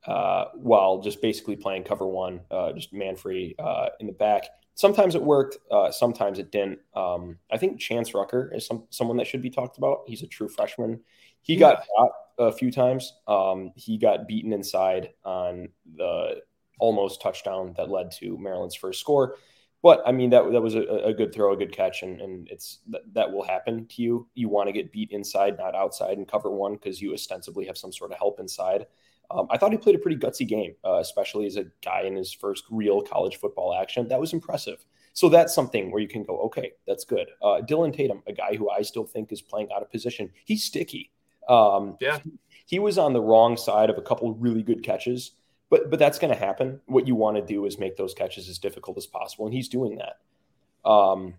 Uh, 0.06 0.50
while 0.54 1.00
just 1.00 1.20
basically 1.20 1.56
playing 1.56 1.82
cover 1.82 2.06
one, 2.06 2.40
uh, 2.52 2.70
just 2.72 2.92
man 2.92 3.16
free 3.16 3.56
uh, 3.58 3.88
in 3.98 4.06
the 4.06 4.12
back. 4.12 4.44
Sometimes 4.76 5.14
it 5.14 5.22
worked, 5.22 5.56
uh, 5.70 5.90
sometimes 5.90 6.38
it 6.38 6.52
didn't. 6.52 6.78
Um, 6.94 7.38
I 7.50 7.56
think 7.56 7.80
Chance 7.80 8.14
Rucker 8.14 8.52
is 8.54 8.66
some, 8.66 8.84
someone 8.90 9.16
that 9.16 9.26
should 9.26 9.42
be 9.42 9.50
talked 9.50 9.78
about. 9.78 10.04
He's 10.06 10.22
a 10.22 10.26
true 10.26 10.48
freshman. 10.48 11.00
He 11.42 11.54
yeah. 11.54 11.60
got 11.60 11.84
caught 11.96 12.10
a 12.38 12.52
few 12.52 12.70
times. 12.70 13.14
Um, 13.26 13.72
he 13.74 13.96
got 13.96 14.28
beaten 14.28 14.52
inside 14.52 15.10
on 15.24 15.70
the 15.96 16.42
almost 16.78 17.22
touchdown 17.22 17.74
that 17.78 17.90
led 17.90 18.10
to 18.18 18.36
Maryland's 18.38 18.74
first 18.74 19.00
score. 19.00 19.36
But 19.82 20.02
I 20.04 20.12
mean, 20.12 20.30
that 20.30 20.50
that 20.52 20.60
was 20.60 20.74
a, 20.74 20.82
a 20.82 21.14
good 21.14 21.32
throw, 21.32 21.52
a 21.52 21.56
good 21.56 21.72
catch, 21.72 22.02
and, 22.02 22.20
and 22.20 22.48
it's 22.50 22.80
that, 22.88 23.02
that 23.14 23.32
will 23.32 23.44
happen 23.44 23.86
to 23.86 24.02
you. 24.02 24.28
You 24.34 24.48
want 24.48 24.68
to 24.68 24.72
get 24.72 24.92
beat 24.92 25.10
inside, 25.10 25.56
not 25.58 25.74
outside, 25.74 26.18
and 26.18 26.26
cover 26.26 26.50
one 26.50 26.74
because 26.74 27.00
you 27.00 27.14
ostensibly 27.14 27.66
have 27.66 27.78
some 27.78 27.92
sort 27.92 28.10
of 28.10 28.18
help 28.18 28.40
inside. 28.40 28.86
Um, 29.30 29.46
I 29.50 29.58
thought 29.58 29.72
he 29.72 29.78
played 29.78 29.96
a 29.96 29.98
pretty 29.98 30.16
gutsy 30.16 30.46
game, 30.46 30.74
uh, 30.84 30.98
especially 30.98 31.46
as 31.46 31.56
a 31.56 31.66
guy 31.84 32.02
in 32.02 32.16
his 32.16 32.32
first 32.32 32.64
real 32.70 33.02
college 33.02 33.36
football 33.36 33.74
action. 33.74 34.08
That 34.08 34.20
was 34.20 34.32
impressive. 34.32 34.84
So 35.12 35.28
that's 35.28 35.54
something 35.54 35.90
where 35.90 36.02
you 36.02 36.08
can 36.08 36.24
go, 36.24 36.38
okay, 36.42 36.72
that's 36.86 37.04
good. 37.04 37.28
Uh, 37.42 37.62
Dillon 37.62 37.90
Tatum, 37.90 38.22
a 38.26 38.32
guy 38.32 38.54
who 38.54 38.68
I 38.68 38.82
still 38.82 39.04
think 39.04 39.32
is 39.32 39.40
playing 39.40 39.68
out 39.74 39.80
of 39.80 39.90
position, 39.90 40.30
he's 40.44 40.62
sticky. 40.62 41.10
Um, 41.48 41.96
yeah, 42.00 42.18
he 42.66 42.78
was 42.78 42.98
on 42.98 43.12
the 43.12 43.20
wrong 43.20 43.56
side 43.56 43.88
of 43.88 43.96
a 43.96 44.02
couple 44.02 44.34
really 44.34 44.62
good 44.62 44.82
catches, 44.82 45.32
but 45.70 45.88
but 45.90 45.98
that's 45.98 46.18
going 46.18 46.32
to 46.32 46.38
happen. 46.38 46.80
What 46.86 47.06
you 47.06 47.14
want 47.14 47.36
to 47.36 47.42
do 47.42 47.64
is 47.64 47.78
make 47.78 47.96
those 47.96 48.12
catches 48.12 48.48
as 48.48 48.58
difficult 48.58 48.98
as 48.98 49.06
possible, 49.06 49.46
and 49.46 49.54
he's 49.54 49.68
doing 49.68 49.98
that. 49.98 50.88
Um, 50.88 51.34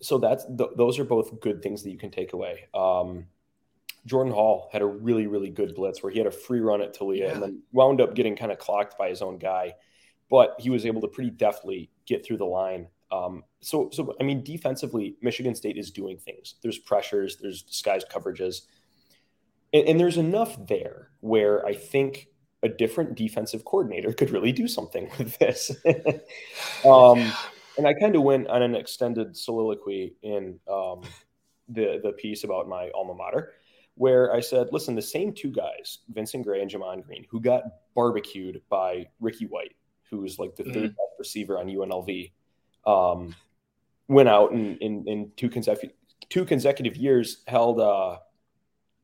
so 0.00 0.18
that's 0.18 0.44
th- 0.44 0.70
those 0.76 0.98
are 0.98 1.04
both 1.04 1.40
good 1.40 1.62
things 1.62 1.82
that 1.82 1.90
you 1.90 1.98
can 1.98 2.10
take 2.10 2.32
away. 2.32 2.68
Um, 2.74 3.26
Jordan 4.06 4.32
Hall 4.32 4.70
had 4.72 4.82
a 4.82 4.86
really 4.86 5.26
really 5.26 5.50
good 5.50 5.74
blitz 5.74 6.02
where 6.02 6.10
he 6.10 6.18
had 6.18 6.26
a 6.26 6.32
free 6.32 6.60
run 6.60 6.80
at 6.80 6.96
Taulia 6.96 7.18
yeah. 7.18 7.32
and 7.32 7.42
then 7.42 7.62
wound 7.72 8.00
up 8.00 8.14
getting 8.14 8.36
kind 8.36 8.50
of 8.50 8.58
clocked 8.58 8.96
by 8.96 9.08
his 9.08 9.20
own 9.20 9.38
guy, 9.38 9.74
but 10.30 10.56
he 10.58 10.70
was 10.70 10.86
able 10.86 11.00
to 11.02 11.08
pretty 11.08 11.30
deftly 11.30 11.90
get 12.06 12.24
through 12.24 12.38
the 12.38 12.46
line. 12.46 12.88
Um, 13.12 13.44
so 13.60 13.90
so 13.92 14.14
I 14.20 14.24
mean 14.24 14.42
defensively, 14.42 15.16
Michigan 15.20 15.54
State 15.54 15.76
is 15.76 15.90
doing 15.90 16.16
things. 16.16 16.54
There's 16.62 16.78
pressures, 16.78 17.36
there's 17.36 17.62
disguised 17.62 18.08
coverages 18.08 18.62
and, 19.72 19.88
and 19.88 20.00
there's 20.00 20.16
enough 20.16 20.56
there 20.66 21.10
where 21.20 21.64
I 21.66 21.74
think 21.74 22.28
a 22.62 22.68
different 22.68 23.14
defensive 23.14 23.64
coordinator 23.64 24.12
could 24.18 24.30
really 24.30 24.52
do 24.52 24.68
something 24.68 25.10
with 25.18 25.38
this. 25.38 25.70
um, 26.84 27.32
and 27.78 27.86
I 27.86 27.94
kind 27.94 28.16
of 28.16 28.22
went 28.22 28.48
on 28.48 28.62
an 28.62 28.74
extended 28.74 29.36
soliloquy 29.36 30.16
in 30.22 30.58
um, 30.70 31.02
the 31.68 32.00
the 32.02 32.12
piece 32.12 32.44
about 32.44 32.68
my 32.68 32.90
alma 32.94 33.14
mater, 33.14 33.52
where 33.96 34.32
I 34.32 34.40
said, 34.40 34.68
"Listen, 34.72 34.94
the 34.94 35.02
same 35.02 35.32
two 35.32 35.50
guys, 35.50 35.98
Vincent 36.08 36.44
Gray 36.44 36.62
and 36.62 36.70
Gemon 36.70 37.04
Green, 37.04 37.26
who 37.30 37.40
got 37.40 37.62
barbecued 37.94 38.62
by 38.68 39.08
Ricky 39.20 39.46
White, 39.46 39.74
who 40.10 40.18
was 40.20 40.38
like 40.38 40.54
the 40.56 40.62
mm-hmm. 40.62 40.72
third 40.72 40.88
best 40.90 41.12
receiver 41.18 41.58
on 41.58 41.66
UNLV, 41.66 42.30
um, 42.86 43.34
went 44.08 44.28
out 44.28 44.52
and 44.52 44.78
in, 44.78 45.06
in 45.08 45.32
two 45.36 45.48
consecutive 45.48 45.96
two 46.28 46.44
consecutive 46.44 46.96
years 46.96 47.42
held 47.46 47.80
uh, 47.80 48.18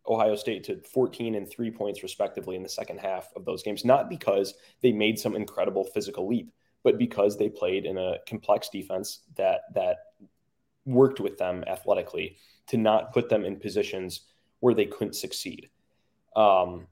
Ohio 0.09 0.35
State 0.35 0.65
to 0.65 0.81
14 0.93 1.35
and 1.35 1.49
three 1.49 1.71
points, 1.71 2.03
respectively, 2.03 2.57
in 2.57 2.63
the 2.63 2.69
second 2.69 2.99
half 2.99 3.29
of 3.37 3.45
those 3.45 3.63
games, 3.63 3.85
not 3.85 4.09
because 4.09 4.55
they 4.81 4.93
made 4.93 5.19
some 5.19 5.37
incredible 5.37 5.85
physical 5.85 6.27
leap, 6.27 6.53
but 6.83 6.99
because 6.99 7.37
they 7.37 7.49
played 7.49 7.87
in 7.87 7.99
a 7.99 8.17
complex 8.27 8.69
defense 8.69 9.21
that 9.37 9.63
that 9.75 9.99
worked 10.85 11.21
with 11.21 11.39
them 11.39 11.63
athletically 11.69 12.37
to 12.67 12.77
not 12.77 13.13
put 13.13 13.29
them 13.29 13.45
in 13.45 13.57
positions 13.57 14.23
where 14.63 14.75
they 14.75 14.87
couldn't 14.87 15.15
succeed. 15.15 15.69
Um, 16.37 16.87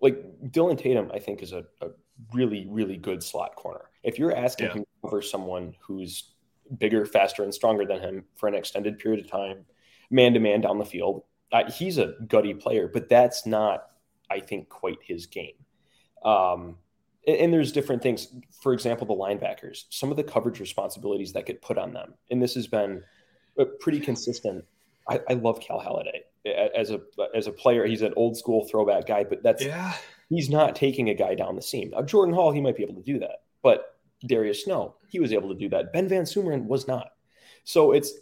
like 0.00 0.24
Dillon 0.52 0.76
Tatum, 0.76 1.10
I 1.12 1.18
think 1.18 1.42
is 1.42 1.52
a, 1.52 1.64
a, 1.82 1.88
really, 2.32 2.66
really 2.70 2.96
good 2.96 3.22
slot 3.22 3.56
corner. 3.56 3.90
If 4.02 4.18
you're 4.18 4.34
asking 4.34 4.68
yeah. 4.68 4.72
him 4.74 4.84
to 4.84 4.88
cover 5.02 5.20
someone 5.20 5.74
who's 5.80 6.32
bigger, 6.78 7.04
faster, 7.04 7.42
and 7.42 7.52
stronger 7.52 7.84
than 7.84 8.00
him 8.00 8.24
for 8.36 8.48
an 8.48 8.54
extended 8.54 8.98
period 8.98 9.24
of 9.24 9.30
time, 9.30 9.66
man 10.08 10.32
to 10.34 10.40
man 10.40 10.60
down 10.60 10.78
the 10.78 10.84
field, 10.84 11.24
uh, 11.52 11.70
he's 11.70 11.98
a 11.98 12.14
gutty 12.28 12.54
player, 12.54 12.88
but 12.88 13.08
that's 13.08 13.44
not, 13.44 13.88
I 14.30 14.40
think, 14.40 14.68
quite 14.68 14.98
his 15.02 15.26
game. 15.26 15.56
Um, 16.24 16.76
and, 17.26 17.36
and, 17.36 17.52
there's 17.52 17.72
different 17.72 18.02
things. 18.02 18.28
For 18.62 18.72
example, 18.72 19.06
the 19.06 19.14
linebackers, 19.14 19.84
some 19.90 20.10
of 20.10 20.16
the 20.16 20.24
coverage 20.24 20.60
responsibilities 20.60 21.32
that 21.34 21.44
get 21.44 21.60
put 21.60 21.76
on 21.76 21.92
them, 21.92 22.14
and 22.30 22.40
this 22.40 22.54
has 22.54 22.66
been 22.66 23.02
pretty 23.80 24.00
consistent. 24.00 24.64
I, 25.08 25.20
I 25.28 25.34
love 25.34 25.60
Cal 25.60 25.80
Haladay 25.80 26.22
as 26.76 26.90
a 26.90 27.00
as 27.34 27.46
a 27.46 27.52
player. 27.52 27.86
He's 27.86 28.02
an 28.02 28.14
old 28.16 28.36
school 28.36 28.66
throwback 28.68 29.06
guy, 29.06 29.24
but 29.24 29.42
that's 29.42 29.64
yeah. 29.64 29.94
He's 30.28 30.50
not 30.50 30.74
taking 30.74 31.10
a 31.10 31.14
guy 31.14 31.36
down 31.36 31.54
the 31.54 31.62
seam. 31.62 31.90
Now, 31.90 32.02
Jordan 32.02 32.34
Hall, 32.34 32.50
he 32.50 32.60
might 32.60 32.76
be 32.76 32.82
able 32.82 32.96
to 32.96 33.02
do 33.02 33.20
that, 33.20 33.42
but 33.62 33.96
Darius 34.26 34.64
Snow, 34.64 34.96
he 35.08 35.20
was 35.20 35.32
able 35.32 35.48
to 35.48 35.54
do 35.54 35.68
that. 35.68 35.92
Ben 35.92 36.08
Van 36.08 36.24
Sumeren 36.24 36.64
was 36.64 36.88
not. 36.88 37.12
So 37.64 37.92
it's 37.92 38.12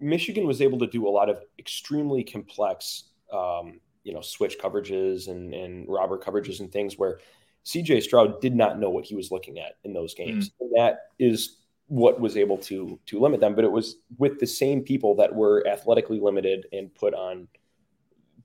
Michigan 0.00 0.46
was 0.46 0.60
able 0.60 0.78
to 0.80 0.86
do 0.86 1.06
a 1.06 1.10
lot 1.10 1.30
of 1.30 1.40
extremely 1.58 2.24
complex, 2.24 3.04
um, 3.32 3.80
you 4.04 4.12
know, 4.12 4.20
switch 4.20 4.58
coverages 4.58 5.28
and, 5.28 5.54
and 5.54 5.88
robber 5.88 6.18
coverages 6.18 6.60
and 6.60 6.70
things 6.70 6.98
where 6.98 7.20
CJ 7.64 8.02
Stroud 8.02 8.40
did 8.40 8.54
not 8.54 8.78
know 8.78 8.90
what 8.90 9.04
he 9.04 9.14
was 9.14 9.30
looking 9.30 9.58
at 9.58 9.76
in 9.84 9.92
those 9.92 10.14
games. 10.14 10.48
Mm. 10.48 10.52
And 10.60 10.70
that 10.76 10.98
is 11.18 11.58
what 11.92 12.18
was 12.18 12.38
able 12.38 12.56
to 12.56 12.98
to 13.04 13.20
limit 13.20 13.38
them. 13.38 13.54
But 13.54 13.66
it 13.66 13.70
was 13.70 13.96
with 14.16 14.40
the 14.40 14.46
same 14.46 14.80
people 14.80 15.14
that 15.16 15.34
were 15.34 15.66
athletically 15.68 16.20
limited 16.20 16.66
and 16.72 16.92
put 16.94 17.12
on 17.12 17.48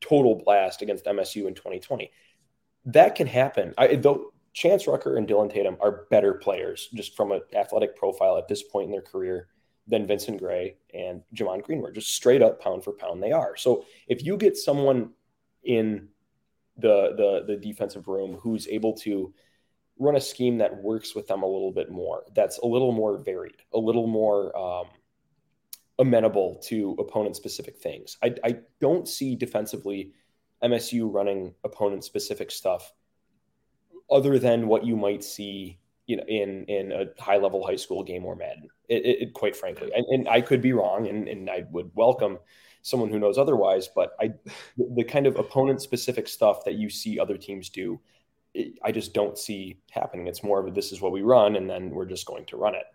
total 0.01 0.35
blast 0.35 0.81
against 0.81 1.05
MSU 1.05 1.47
in 1.47 1.55
2020. 1.55 2.11
That 2.87 3.15
can 3.15 3.25
happen. 3.25 3.73
I, 3.77 3.95
though 3.95 4.33
Chance 4.51 4.85
Rucker 4.85 5.15
and 5.15 5.25
Dillon 5.25 5.47
Tatum 5.47 5.77
are 5.79 6.07
better 6.09 6.33
players 6.33 6.89
just 6.93 7.15
from 7.15 7.31
an 7.31 7.39
athletic 7.55 7.95
profile 7.95 8.37
at 8.37 8.49
this 8.49 8.63
point 8.63 8.87
in 8.87 8.91
their 8.91 9.01
career 9.01 9.47
than 9.87 10.05
Vincent 10.05 10.39
Gray 10.39 10.75
and 10.93 11.21
Gemon 11.33 11.63
Greenwood. 11.63 11.93
Just 11.95 12.13
straight 12.13 12.41
up 12.41 12.61
pound 12.61 12.83
for 12.83 12.91
pound, 12.91 13.23
they 13.23 13.31
are. 13.31 13.55
So 13.55 13.85
if 14.09 14.25
you 14.25 14.35
get 14.35 14.57
someone 14.57 15.11
in 15.63 16.09
the 16.75 17.13
the 17.15 17.53
the 17.53 17.55
defensive 17.55 18.09
room 18.09 18.33
who's 18.41 18.67
able 18.67 18.91
to 18.97 19.33
run 19.99 20.15
a 20.15 20.21
scheme 20.21 20.57
that 20.59 20.81
works 20.81 21.15
with 21.15 21.27
them 21.27 21.43
a 21.43 21.47
little 21.47 21.71
bit 21.71 21.91
more, 21.91 22.23
that's 22.35 22.57
a 22.59 22.65
little 22.65 22.91
more 22.91 23.17
varied, 23.17 23.57
a 23.73 23.79
little 23.79 24.07
more 24.07 24.55
um, 24.57 24.85
amenable 25.99 26.55
to 26.65 26.95
opponent 26.99 27.35
specific 27.35 27.77
things. 27.77 28.17
I, 28.23 28.35
I 28.43 28.57
don't 28.79 29.07
see 29.07 29.35
defensively 29.35 30.13
MSU 30.63 31.11
running 31.11 31.53
opponent 31.63 32.03
specific 32.03 32.51
stuff 32.51 32.93
other 34.09 34.39
than 34.39 34.67
what 34.67 34.85
you 34.85 34.95
might 34.95 35.23
see 35.23 35.79
you 36.07 36.15
know, 36.15 36.23
in 36.27 36.63
in 36.65 36.91
a 36.93 37.21
high 37.21 37.37
level 37.37 37.65
high 37.65 37.75
school 37.75 38.01
game 38.03 38.25
or 38.25 38.35
Madden. 38.35 38.69
It, 38.87 39.05
it, 39.05 39.33
quite 39.33 39.55
frankly, 39.55 39.91
and, 39.93 40.05
and, 40.05 40.29
I 40.29 40.39
could 40.39 40.61
be 40.61 40.71
wrong, 40.71 41.07
and, 41.07 41.27
and 41.27 41.49
I 41.49 41.65
would 41.71 41.91
welcome 41.93 42.39
someone 42.81 43.09
who 43.09 43.19
knows 43.19 43.37
otherwise. 43.37 43.89
But 43.93 44.11
I, 44.19 44.31
the 44.77 45.03
kind 45.03 45.27
of 45.27 45.35
opponent 45.35 45.81
specific 45.81 46.29
stuff 46.29 46.63
that 46.63 46.75
you 46.75 46.89
see 46.89 47.19
other 47.19 47.37
teams 47.37 47.67
do, 47.67 47.99
I 48.83 48.91
just 48.91 49.13
don't 49.13 49.37
see 49.37 49.79
happening. 49.91 50.27
It's 50.27 50.43
more 50.43 50.59
of 50.59 50.67
a, 50.67 50.71
this 50.71 50.91
is 50.91 51.01
what 51.01 51.11
we 51.11 51.21
run, 51.21 51.55
and 51.55 51.69
then 51.69 51.89
we're 51.89 52.05
just 52.05 52.25
going 52.25 52.45
to 52.47 52.57
run 52.57 52.75
it. 52.75 52.85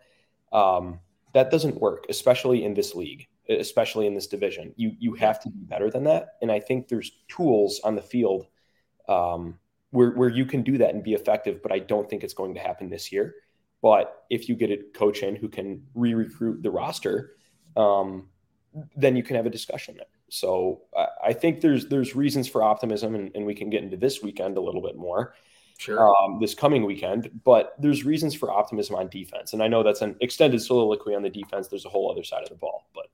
Um, 0.55 1.01
that 1.35 1.51
doesn't 1.51 1.81
work, 1.81 2.07
especially 2.09 2.65
in 2.65 2.75
this 2.75 2.95
league, 2.95 3.27
especially 3.49 4.07
in 4.07 4.15
this 4.15 4.27
division. 4.27 4.75
You 4.77 4.93
you 4.99 5.15
have 5.15 5.41
to 5.41 5.51
be 5.51 5.61
better 5.61 5.91
than 5.91 6.05
that, 6.05 6.37
and 6.43 6.51
I 6.51 6.61
think 6.61 6.89
there's 6.89 7.13
tools 7.29 7.81
on 7.85 7.95
the 7.97 8.03
field. 8.03 8.47
Um, 9.09 9.59
where, 9.91 10.11
where 10.13 10.31
you 10.31 10.47
can 10.47 10.63
do 10.63 10.79
that 10.79 10.95
and 10.95 11.05
be 11.05 11.13
effective, 11.13 11.63
but 11.63 11.71
I 11.71 11.79
don't 11.79 12.09
think 12.09 12.25
it's 12.25 12.33
going 12.33 12.55
to 12.55 12.61
happen 12.61 12.89
this 12.89 13.13
year. 13.13 13.35
But 13.83 14.25
if 14.31 14.49
you 14.49 14.55
get 14.55 14.71
a 14.71 14.79
coach 14.95 15.23
in 15.23 15.37
who 15.37 15.49
can 15.49 15.85
re-recruit 15.95 16.63
the 16.63 16.71
roster, 16.71 17.33
um, 17.77 18.29
then 18.97 19.17
you 19.17 19.23
can 19.23 19.37
have 19.37 19.45
a 19.45 19.51
discussion 19.51 19.97
there. 19.97 20.07
So 20.31 20.83
I, 20.97 21.07
I 21.27 21.33
think 21.33 21.61
there's 21.61 21.89
there's 21.89 22.17
reasons 22.17 22.49
for 22.49 22.63
optimism, 22.63 23.15
and, 23.15 23.31
and, 23.35 23.45
we 23.45 23.55
can 23.55 23.69
get 23.69 23.83
into 23.83 23.97
this 23.97 24.23
weekend 24.23 24.57
a 24.57 24.61
little 24.61 24.81
bit 24.81 24.97
more. 24.97 25.35
Sure. 25.83 26.15
Um, 26.17 26.39
this 26.41 26.55
coming 26.55 26.85
weekend, 26.85 27.29
but 27.45 27.75
there's 27.79 28.05
reasons 28.05 28.35
for 28.35 28.53
optimism 28.53 28.95
on 28.95 29.09
defense, 29.09 29.53
and 29.53 29.63
I 29.63 29.67
know 29.67 29.83
that's 29.83 30.01
an 30.01 30.15
extended 30.21 30.63
soliloquy 30.63 31.15
on 31.15 31.23
the 31.23 31.31
defense. 31.31 31.67
There's 31.67 31.85
a 31.85 31.89
whole 31.89 32.11
other 32.11 32.23
side 32.23 32.43
of 32.45 32.49
the 32.51 32.55
ball, 32.55 32.87
but 32.95 33.07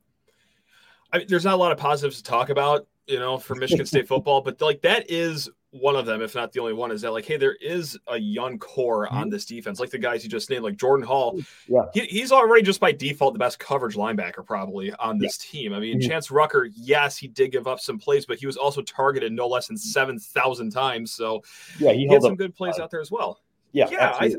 I 1.12 1.18
mean, 1.18 1.26
there's 1.28 1.44
not 1.44 1.54
a 1.54 1.57
lot 1.57 1.72
of 1.72 1.78
positives 1.78 2.18
to 2.18 2.22
talk 2.22 2.50
about, 2.50 2.87
you 3.07 3.18
know, 3.18 3.38
for 3.38 3.54
Michigan 3.54 3.87
State 3.87 4.07
football, 4.07 4.42
but 4.42 4.61
like 4.61 4.83
that 4.83 5.11
is 5.11 5.48
one 5.70 5.96
of 5.96 6.07
them, 6.07 6.22
if 6.22 6.35
not 6.35 6.52
the 6.52 6.61
only 6.61 6.72
one, 6.72 6.90
is 6.90 7.02
that 7.02 7.11
like, 7.12 7.26
hey, 7.26 7.37
there 7.37 7.54
is 7.54 7.98
a 8.07 8.16
young 8.16 8.59
core 8.59 9.07
mm-hmm. 9.07 9.16
on 9.16 9.28
this 9.28 9.44
defense, 9.44 9.78
like 9.78 9.90
the 9.90 9.98
guys 9.98 10.24
you 10.24 10.31
just 10.31 10.48
named, 10.48 10.64
like 10.64 10.76
Jordan 10.76 11.07
Hall. 11.07 11.38
Yeah, 11.66 11.83
he, 11.92 12.00
he's 12.07 12.33
already 12.33 12.62
just 12.62 12.81
by 12.81 12.92
default 12.92 13.35
the 13.35 13.38
best 13.38 13.59
coverage 13.59 13.94
linebacker 13.94 14.44
probably 14.46 14.92
on 14.94 15.18
this 15.18 15.38
yeah. 15.44 15.50
team. 15.50 15.74
I 15.74 15.81
mean, 15.81 15.98
mm-hmm. 15.98 16.09
Chance 16.09 16.31
Rucker, 16.31 16.68
yes, 16.74 17.18
he 17.18 17.28
did 17.28 17.52
give 17.52 17.66
up 17.66 17.81
some 17.81 17.98
plays, 17.98 18.24
but 18.24 18.38
he 18.38 18.46
was 18.46 18.57
also 18.57 18.81
targeted 18.83 19.33
no 19.33 19.46
less 19.46 19.66
than 19.66 19.76
seven 19.76 20.18
thousand 20.18 20.70
times. 20.70 21.12
So 21.12 21.42
yeah, 21.78 21.92
he, 21.92 22.07
he 22.07 22.12
had 22.12 22.22
some 22.22 22.37
good 22.37 22.54
plays 22.54 22.78
out 22.78 22.90
there 22.90 23.00
as 23.00 23.11
well. 23.11 23.40
Yeah, 23.72 23.88
yeah. 23.90 24.16
I, 24.18 24.35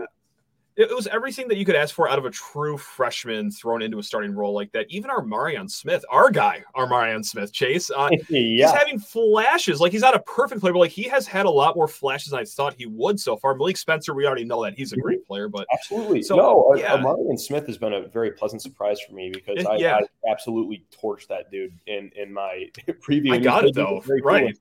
it 0.75 0.95
was 0.95 1.07
everything 1.07 1.47
that 1.49 1.57
you 1.57 1.65
could 1.65 1.75
ask 1.75 1.93
for 1.93 2.09
out 2.09 2.17
of 2.17 2.25
a 2.25 2.29
true 2.29 2.77
freshman 2.77 3.51
thrown 3.51 3.81
into 3.81 3.99
a 3.99 4.03
starting 4.03 4.33
role 4.33 4.53
like 4.53 4.71
that. 4.71 4.85
Even 4.89 5.09
our 5.09 5.21
Marion 5.21 5.67
Smith, 5.67 6.05
our 6.09 6.31
guy, 6.31 6.63
our 6.73 6.87
Marion 6.87 7.21
Smith, 7.21 7.51
Chase, 7.51 7.91
uh, 7.91 8.09
yeah. 8.29 8.67
he's 8.67 8.71
having 8.71 8.97
flashes. 8.97 9.81
Like 9.81 9.91
he's 9.91 10.01
not 10.01 10.15
a 10.15 10.19
perfect 10.19 10.61
player, 10.61 10.71
but 10.71 10.79
like 10.79 10.91
he 10.91 11.03
has 11.03 11.27
had 11.27 11.45
a 11.45 11.49
lot 11.49 11.75
more 11.75 11.87
flashes 11.87 12.31
than 12.31 12.39
I 12.39 12.45
thought 12.45 12.75
he 12.77 12.85
would 12.85 13.19
so 13.19 13.35
far. 13.35 13.55
Malik 13.55 13.75
Spencer, 13.75 14.13
we 14.13 14.25
already 14.25 14.45
know 14.45 14.63
that 14.63 14.73
he's 14.73 14.93
a 14.93 14.95
mm-hmm. 14.95 15.01
great 15.01 15.25
player, 15.25 15.49
but 15.49 15.67
absolutely. 15.73 16.21
So, 16.21 16.37
no, 16.37 16.73
yeah. 16.77 16.95
Marion 16.95 17.37
Smith 17.37 17.67
has 17.67 17.77
been 17.77 17.93
a 17.93 18.07
very 18.07 18.31
pleasant 18.31 18.61
surprise 18.61 19.01
for 19.01 19.13
me 19.13 19.31
because 19.33 19.65
I, 19.65 19.75
yeah. 19.75 19.97
I 19.97 20.31
absolutely 20.31 20.85
torched 20.91 21.27
that 21.27 21.51
dude 21.51 21.73
in 21.87 22.09
in 22.15 22.31
my 22.31 22.67
preview. 23.05 23.33
I 23.33 23.39
got 23.39 23.65
it 23.65 23.75
though, 23.75 24.01
right? 24.23 24.57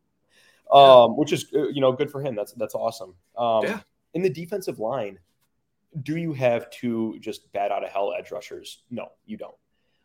Cool. 0.71 0.81
Um, 0.81 1.17
which 1.17 1.33
is 1.33 1.47
uh, 1.55 1.69
you 1.69 1.81
know 1.81 1.93
good 1.93 2.11
for 2.11 2.21
him. 2.21 2.35
That's 2.35 2.53
that's 2.53 2.75
awesome. 2.75 3.15
Um, 3.37 3.63
yeah. 3.63 3.81
In 4.15 4.23
the 4.23 4.31
defensive 4.31 4.81
line 4.81 5.19
do 6.03 6.17
you 6.17 6.33
have 6.33 6.71
two 6.71 7.19
just 7.21 7.51
bad 7.53 7.73
out 7.73 7.85
of 7.85 7.91
hell 7.91 8.13
edge 8.17 8.31
rushers? 8.31 8.83
No, 8.91 9.09
you 9.27 9.37
don't. 9.37 9.55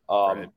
Um, 0.10 0.40
right. 0.40 0.50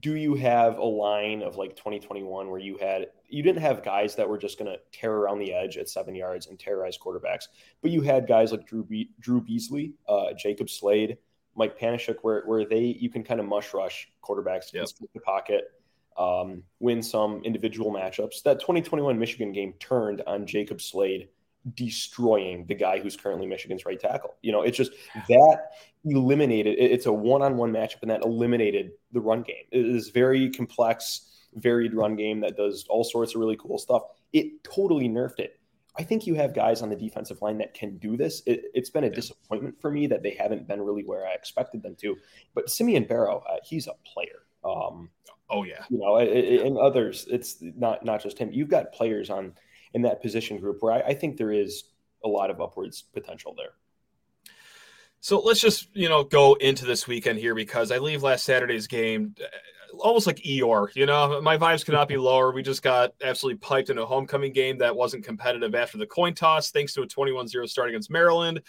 Do 0.00 0.16
you 0.16 0.34
have 0.36 0.78
a 0.78 0.84
line 0.84 1.42
of 1.42 1.56
like 1.56 1.76
2021 1.76 2.48
where 2.48 2.58
you 2.58 2.78
had 2.78 3.08
you 3.28 3.42
didn't 3.42 3.60
have 3.60 3.84
guys 3.84 4.14
that 4.16 4.28
were 4.28 4.38
just 4.38 4.58
going 4.58 4.70
to 4.70 4.78
tear 4.90 5.12
around 5.12 5.38
the 5.38 5.52
edge 5.52 5.76
at 5.76 5.88
seven 5.88 6.14
yards 6.14 6.46
and 6.46 6.58
terrorize 6.58 6.96
quarterbacks, 6.96 7.48
but 7.82 7.90
you 7.90 8.00
had 8.00 8.26
guys 8.26 8.52
like 8.52 8.66
Drew 8.66 8.84
Be- 8.84 9.10
Drew 9.20 9.40
Beasley, 9.40 9.92
uh, 10.08 10.32
Jacob 10.38 10.70
Slade, 10.70 11.18
Mike 11.54 11.78
Panasiuk, 11.78 12.16
where 12.22 12.42
where 12.46 12.64
they 12.64 12.96
you 12.98 13.10
can 13.10 13.22
kind 13.22 13.38
of 13.38 13.46
mush 13.46 13.74
rush 13.74 14.10
quarterbacks, 14.22 14.72
yep. 14.72 14.88
the 15.12 15.20
pocket, 15.20 15.72
um, 16.16 16.62
win 16.80 17.02
some 17.02 17.42
individual 17.44 17.92
matchups. 17.92 18.42
That 18.44 18.60
2021 18.60 19.18
Michigan 19.18 19.52
game 19.52 19.74
turned 19.78 20.22
on 20.26 20.46
Jacob 20.46 20.80
Slade 20.80 21.28
destroying 21.74 22.66
the 22.66 22.74
guy 22.74 22.98
who's 22.98 23.16
currently 23.16 23.46
Michigan's 23.46 23.84
right 23.84 23.98
tackle. 23.98 24.34
You 24.42 24.52
know, 24.52 24.62
it's 24.62 24.76
just 24.76 24.92
that 25.28 25.58
eliminated. 26.04 26.76
It's 26.78 27.06
a 27.06 27.12
one-on-one 27.12 27.72
matchup, 27.72 28.02
and 28.02 28.10
that 28.10 28.22
eliminated 28.22 28.92
the 29.12 29.20
run 29.20 29.42
game. 29.42 29.64
It 29.70 29.86
is 29.86 30.10
very 30.10 30.50
complex, 30.50 31.30
varied 31.54 31.94
run 31.94 32.16
game 32.16 32.40
that 32.40 32.56
does 32.56 32.86
all 32.88 33.04
sorts 33.04 33.34
of 33.34 33.40
really 33.40 33.56
cool 33.56 33.78
stuff. 33.78 34.02
It 34.32 34.64
totally 34.64 35.08
nerfed 35.08 35.38
it. 35.38 35.58
I 35.98 36.02
think 36.02 36.26
you 36.26 36.34
have 36.34 36.54
guys 36.54 36.80
on 36.80 36.88
the 36.88 36.96
defensive 36.96 37.42
line 37.42 37.58
that 37.58 37.74
can 37.74 37.98
do 37.98 38.16
this. 38.16 38.42
It, 38.46 38.64
has 38.74 38.88
been 38.88 39.04
a 39.04 39.10
disappointment 39.10 39.80
for 39.80 39.90
me 39.90 40.06
that 40.06 40.22
they 40.22 40.30
haven't 40.30 40.66
been 40.66 40.80
really 40.80 41.04
where 41.04 41.26
I 41.26 41.32
expected 41.32 41.82
them 41.82 41.96
to. 42.00 42.16
But 42.54 42.70
Simeon 42.70 43.04
Barrow, 43.04 43.44
uh, 43.48 43.56
he's 43.62 43.86
a 43.86 43.94
player. 44.04 44.46
Um, 44.64 45.10
oh 45.50 45.64
yeah, 45.64 45.84
you 45.90 45.98
know, 45.98 46.16
and 46.16 46.78
others. 46.78 47.26
It's 47.30 47.58
not 47.60 48.04
not 48.04 48.22
just 48.22 48.38
him. 48.38 48.50
You've 48.52 48.70
got 48.70 48.92
players 48.92 49.28
on 49.28 49.52
in 49.94 50.02
that 50.02 50.22
position 50.22 50.58
group 50.58 50.78
where 50.80 50.92
I, 50.92 51.00
I 51.00 51.14
think 51.14 51.36
there 51.36 51.52
is 51.52 51.84
a 52.24 52.28
lot 52.28 52.50
of 52.50 52.60
upwards 52.60 53.02
potential 53.02 53.54
there. 53.56 53.74
So 55.20 55.38
let's 55.40 55.60
just 55.60 55.88
you 55.94 56.08
know 56.08 56.24
go 56.24 56.54
into 56.54 56.84
this 56.84 57.06
weekend 57.06 57.38
here 57.38 57.54
because 57.54 57.92
I 57.92 57.98
leave 57.98 58.22
last 58.22 58.44
Saturday's 58.44 58.86
game 58.86 59.34
uh, 59.40 59.46
almost 59.98 60.26
like 60.26 60.38
Eeyore. 60.38 60.94
You 60.94 61.06
know, 61.06 61.40
my 61.40 61.56
vibes 61.56 61.84
could 61.84 61.94
not 61.94 62.08
be 62.08 62.16
lower. 62.16 62.52
We 62.52 62.62
just 62.62 62.82
got 62.82 63.12
absolutely 63.22 63.58
piped 63.58 63.90
in 63.90 63.98
a 63.98 64.06
homecoming 64.06 64.52
game 64.52 64.78
that 64.78 64.94
wasn't 64.94 65.24
competitive 65.24 65.74
after 65.74 65.98
the 65.98 66.06
coin 66.06 66.34
toss, 66.34 66.70
thanks 66.70 66.94
to 66.94 67.02
a 67.02 67.06
21-0 67.06 67.68
start 67.68 67.88
against 67.88 68.10
Maryland. 68.10 68.62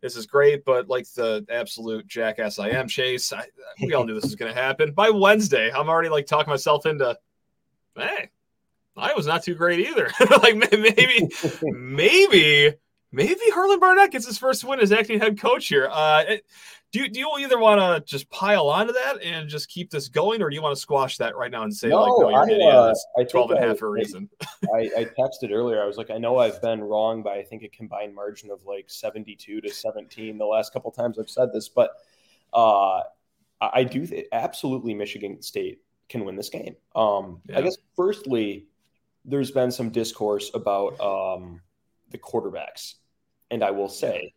This 0.00 0.16
is 0.16 0.26
great, 0.26 0.64
but 0.64 0.88
like 0.88 1.06
the 1.12 1.44
absolute 1.50 2.06
jackass 2.06 2.58
I 2.58 2.70
am, 2.70 2.88
Chase, 2.88 3.32
I, 3.32 3.44
we 3.82 3.92
all 3.92 4.04
knew 4.04 4.14
this 4.14 4.24
was 4.24 4.34
going 4.34 4.54
to 4.54 4.60
happen. 4.60 4.92
By 4.92 5.10
Wednesday, 5.10 5.70
I'm 5.70 5.88
already 5.88 6.08
like 6.08 6.26
talking 6.26 6.50
myself 6.50 6.86
into, 6.86 7.18
hey, 7.96 8.30
I 8.96 9.14
was 9.14 9.26
not 9.26 9.42
too 9.42 9.54
great 9.54 9.80
either. 9.88 10.10
like 10.42 10.56
maybe, 10.56 11.28
maybe, 11.62 12.74
maybe 13.12 13.40
Harlon 13.52 13.80
Barnett 13.80 14.12
gets 14.12 14.26
his 14.26 14.38
first 14.38 14.64
win 14.64 14.80
as 14.80 14.92
acting 14.92 15.20
head 15.20 15.40
coach 15.40 15.68
here. 15.68 15.88
Uh, 15.90 16.36
do 16.92 16.98
you, 17.00 17.08
do 17.08 17.20
you 17.20 17.30
either 17.38 17.58
want 17.58 17.80
to 17.80 18.10
just 18.10 18.28
pile 18.30 18.68
onto 18.68 18.92
that 18.92 19.22
and 19.22 19.48
just 19.48 19.68
keep 19.68 19.90
this 19.90 20.08
going, 20.08 20.42
or 20.42 20.50
do 20.50 20.56
you 20.56 20.62
want 20.62 20.74
to 20.74 20.80
squash 20.80 21.18
that 21.18 21.36
right 21.36 21.50
now 21.50 21.62
and 21.62 21.74
say, 21.74 21.88
no, 21.88 22.02
like, 22.02 22.12
no, 22.18 22.30
you're 22.30 22.62
I, 22.62 22.66
an 22.66 22.90
uh, 22.90 22.94
I 23.16 23.24
12 23.24 23.50
and 23.52 23.64
a 23.64 23.68
half 23.68 23.78
for 23.78 23.86
a 23.86 23.90
reason? 23.90 24.28
I, 24.74 24.90
I 24.96 25.04
texted 25.04 25.52
earlier. 25.52 25.80
I 25.80 25.86
was 25.86 25.96
like, 25.96 26.10
I 26.10 26.18
know 26.18 26.38
I've 26.38 26.60
been 26.60 26.80
wrong 26.80 27.22
by, 27.22 27.36
I 27.36 27.44
think, 27.44 27.62
a 27.62 27.68
combined 27.68 28.12
margin 28.12 28.50
of 28.50 28.64
like 28.64 28.90
72 28.90 29.60
to 29.60 29.70
17 29.70 30.36
the 30.36 30.44
last 30.44 30.72
couple 30.72 30.90
times 30.90 31.16
I've 31.18 31.30
said 31.30 31.52
this, 31.52 31.68
but 31.68 31.92
uh, 32.52 33.02
I 33.60 33.84
do 33.84 34.04
th- 34.04 34.26
absolutely 34.32 34.92
Michigan 34.94 35.42
State 35.42 35.82
can 36.08 36.24
win 36.24 36.34
this 36.34 36.48
game. 36.48 36.74
Um, 36.96 37.40
yeah. 37.48 37.58
I 37.58 37.62
guess, 37.62 37.76
firstly, 37.94 38.66
there's 39.24 39.50
been 39.50 39.70
some 39.70 39.90
discourse 39.90 40.50
about 40.54 40.98
um, 41.00 41.60
the 42.10 42.18
quarterbacks, 42.18 42.94
and 43.50 43.62
I 43.62 43.70
will 43.70 43.88
say, 43.88 44.32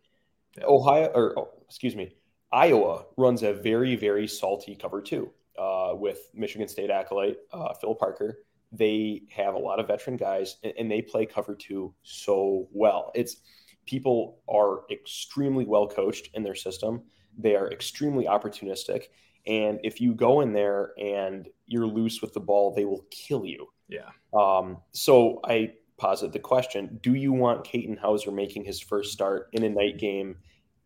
yeah. 0.57 0.65
Ohio 0.65 1.11
or 1.13 1.39
oh, 1.39 1.49
excuse 1.65 1.95
me, 1.95 2.15
Iowa 2.51 3.05
runs 3.17 3.43
a 3.43 3.53
very 3.53 3.95
very 3.95 4.27
salty 4.27 4.75
cover 4.75 5.01
two 5.01 5.31
uh, 5.57 5.93
with 5.95 6.29
Michigan 6.33 6.67
State 6.67 6.89
acolyte 6.89 7.37
uh, 7.51 7.73
Phil 7.73 7.95
Parker. 7.95 8.39
They 8.71 9.21
have 9.29 9.53
a 9.53 9.59
lot 9.59 9.79
of 9.79 9.87
veteran 9.87 10.17
guys, 10.17 10.57
and, 10.63 10.73
and 10.77 10.91
they 10.91 11.01
play 11.01 11.25
cover 11.25 11.55
two 11.55 11.93
so 12.03 12.67
well. 12.71 13.11
It's 13.15 13.37
people 13.85 14.39
are 14.47 14.81
extremely 14.91 15.65
well 15.65 15.87
coached 15.87 16.29
in 16.33 16.43
their 16.43 16.55
system. 16.55 17.03
They 17.37 17.55
are 17.55 17.71
extremely 17.71 18.25
opportunistic. 18.25 19.05
And 19.45 19.79
if 19.83 19.99
you 19.99 20.13
go 20.13 20.41
in 20.41 20.53
there 20.53 20.93
and 20.97 21.47
you're 21.73 21.87
loose 21.87 22.21
with 22.21 22.33
the 22.33 22.39
ball, 22.39 22.73
they 22.73 22.85
will 22.85 23.05
kill 23.09 23.45
you. 23.45 23.67
Yeah. 23.89 24.09
Um, 24.33 24.77
so 24.91 25.41
I 25.43 25.73
posit 25.97 26.31
the 26.31 26.39
question: 26.39 26.99
Do 27.01 27.15
you 27.15 27.33
want 27.33 27.65
Katin 27.65 27.97
Houser 27.97 28.31
making 28.31 28.63
his 28.63 28.79
first 28.79 29.11
start 29.11 29.49
in 29.51 29.63
a 29.63 29.69
night 29.69 29.97
game 29.97 30.37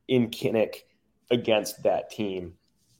in 0.07 0.29
Kinnick 0.29 0.83
against 1.29 1.83
that 1.83 2.09
team? 2.09 2.53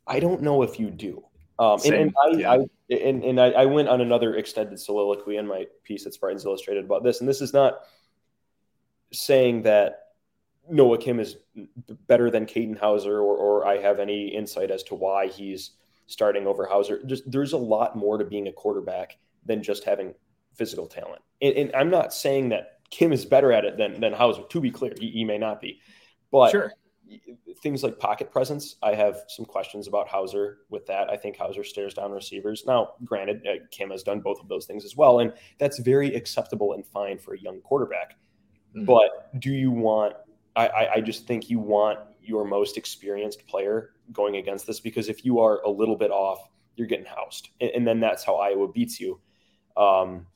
I 0.06 0.20
don't 0.20 0.42
know 0.42 0.62
if 0.62 0.80
you 0.80 0.90
do. 0.92 1.24
Um, 1.60 1.80
and, 1.86 1.94
and, 1.94 2.14
I, 2.24 2.38
yeah. 2.38 2.52
I, 2.52 2.58
and, 2.94 3.24
and 3.24 3.42
I, 3.42 3.50
I, 3.50 3.66
went 3.66 3.90
on 3.90 4.00
another 4.00 4.36
extended 4.36 4.80
soliloquy 4.80 5.38
in 5.38 5.48
my 5.48 5.66
piece 5.84 6.06
at 6.06 6.14
Spartans 6.14 6.46
Illustrated 6.46 6.86
about 6.86 7.04
this, 7.04 7.20
and 7.20 7.28
this 7.28 7.42
is 7.42 7.52
not 7.52 7.80
saying 9.12 9.64
that 9.64 10.08
Noah 10.70 10.98
Kim 10.98 11.20
is 11.20 11.38
better 12.08 12.30
than 12.30 12.46
Katin 12.46 12.76
Houser 12.76 13.20
or, 13.20 13.36
or 13.36 13.68
I 13.68 13.78
have 13.78 14.00
any 14.00 14.28
insight 14.28 14.70
as 14.70 14.84
to 14.84 14.96
why 14.96 15.28
he's 15.28 15.72
starting 16.08 16.48
over 16.48 16.66
Houser. 16.66 17.04
Just 17.06 17.30
there's 17.30 17.54
a 17.54 17.58
lot 17.58 17.96
more 17.96 18.18
to 18.18 18.26
being 18.26 18.48
a 18.48 18.52
quarterback 18.52 19.18
than 19.46 19.62
just 19.62 19.84
having 19.84 20.14
physical 20.56 20.88
talent. 20.88 21.22
And, 21.42 21.56
and, 21.56 21.76
I'm 21.76 21.90
not 21.90 22.14
saying 22.14 22.50
that 22.50 22.80
Kim 22.90 23.14
is 23.14 23.26
better 23.26 23.52
at 23.52 23.66
it 23.66 23.78
than 23.78 24.00
than 24.00 24.14
Houser. 24.14 24.44
To 24.50 24.60
be 24.60 24.72
clear, 24.72 24.94
he, 25.00 25.12
he 25.12 25.24
may 25.24 25.38
not 25.38 25.62
be, 25.62 25.80
but 26.32 26.52
sure. 26.52 26.74
things 27.62 27.84
like 27.84 28.00
pocket 28.00 28.32
presence, 28.32 28.76
I 28.82 28.96
have 28.96 29.24
some 29.28 29.46
questions 29.46 29.88
about 29.88 30.08
Houser 30.08 30.60
with 30.70 30.86
that. 30.88 31.10
I 31.10 31.18
think 31.18 31.38
Houser 31.38 31.64
stares 31.64 31.94
down 31.94 32.12
receivers. 32.12 32.64
Now, 32.66 32.94
granted, 33.06 33.46
uh, 33.46 33.66
Kim 33.72 33.92
has 33.92 34.04
done 34.04 34.22
both 34.22 34.40
of 34.40 34.48
those 34.48 34.66
things 34.66 34.84
as 34.84 34.96
well, 34.96 35.20
and 35.20 35.32
that's 35.60 35.80
very 35.80 36.16
acceptable 36.16 36.74
and 36.74 36.86
fine 36.86 37.20
for 37.20 37.36
a 37.36 37.40
young 37.40 37.62
quarterback. 37.62 38.18
Mm-hmm. 38.76 38.86
But 38.86 39.40
do 39.40 39.52
you 39.52 39.72
want? 39.72 40.16
I, 40.56 40.68
I, 40.68 40.94
I 40.96 41.02
just 41.02 41.28
think 41.28 41.52
you 41.52 41.60
want 41.60 42.00
your 42.28 42.46
most 42.46 42.78
experienced 42.78 43.46
player 43.48 43.92
going 44.12 44.38
against 44.38 44.68
this 44.68 44.80
because 44.80 45.10
if 45.10 45.26
you 45.26 45.40
are 45.40 45.62
a 45.64 45.70
little 45.70 45.96
bit 45.96 46.12
off, 46.12 46.40
you're 46.76 46.88
getting 46.88 47.06
housed, 47.06 47.50
and, 47.60 47.72
and 47.72 47.88
then 47.88 48.00
that's 48.00 48.24
how 48.24 48.36
Iowa 48.36 48.68
beats 48.68 49.00
you. 49.00 49.20
Um, 49.76 50.28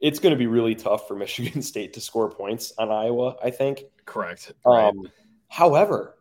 it's 0.00 0.18
going 0.18 0.32
to 0.32 0.38
be 0.38 0.46
really 0.46 0.74
tough 0.74 1.06
for 1.08 1.14
Michigan 1.16 1.62
State 1.62 1.92
to 1.94 2.00
score 2.00 2.30
points 2.30 2.72
on 2.78 2.90
Iowa. 2.90 3.36
I 3.42 3.50
think. 3.50 3.84
Correct. 4.04 4.52
Right. 4.66 4.88
Um, 4.88 5.08
however, 5.48 6.16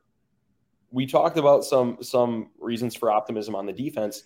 we 0.92 1.06
talked 1.06 1.38
about 1.38 1.64
some 1.64 1.98
some 2.02 2.52
reasons 2.60 2.96
for 2.96 3.12
optimism 3.12 3.56
on 3.56 3.66
the 3.66 3.74
defense. 3.74 4.26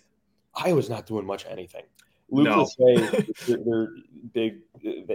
Iowa's 0.54 0.90
not 0.90 1.06
doing 1.06 1.26
much 1.26 1.44
of 1.44 1.52
anything. 1.52 1.84
Luke 2.30 2.46
no. 2.46 2.68
their, 3.46 3.58
their 3.64 3.88
big, 4.34 4.58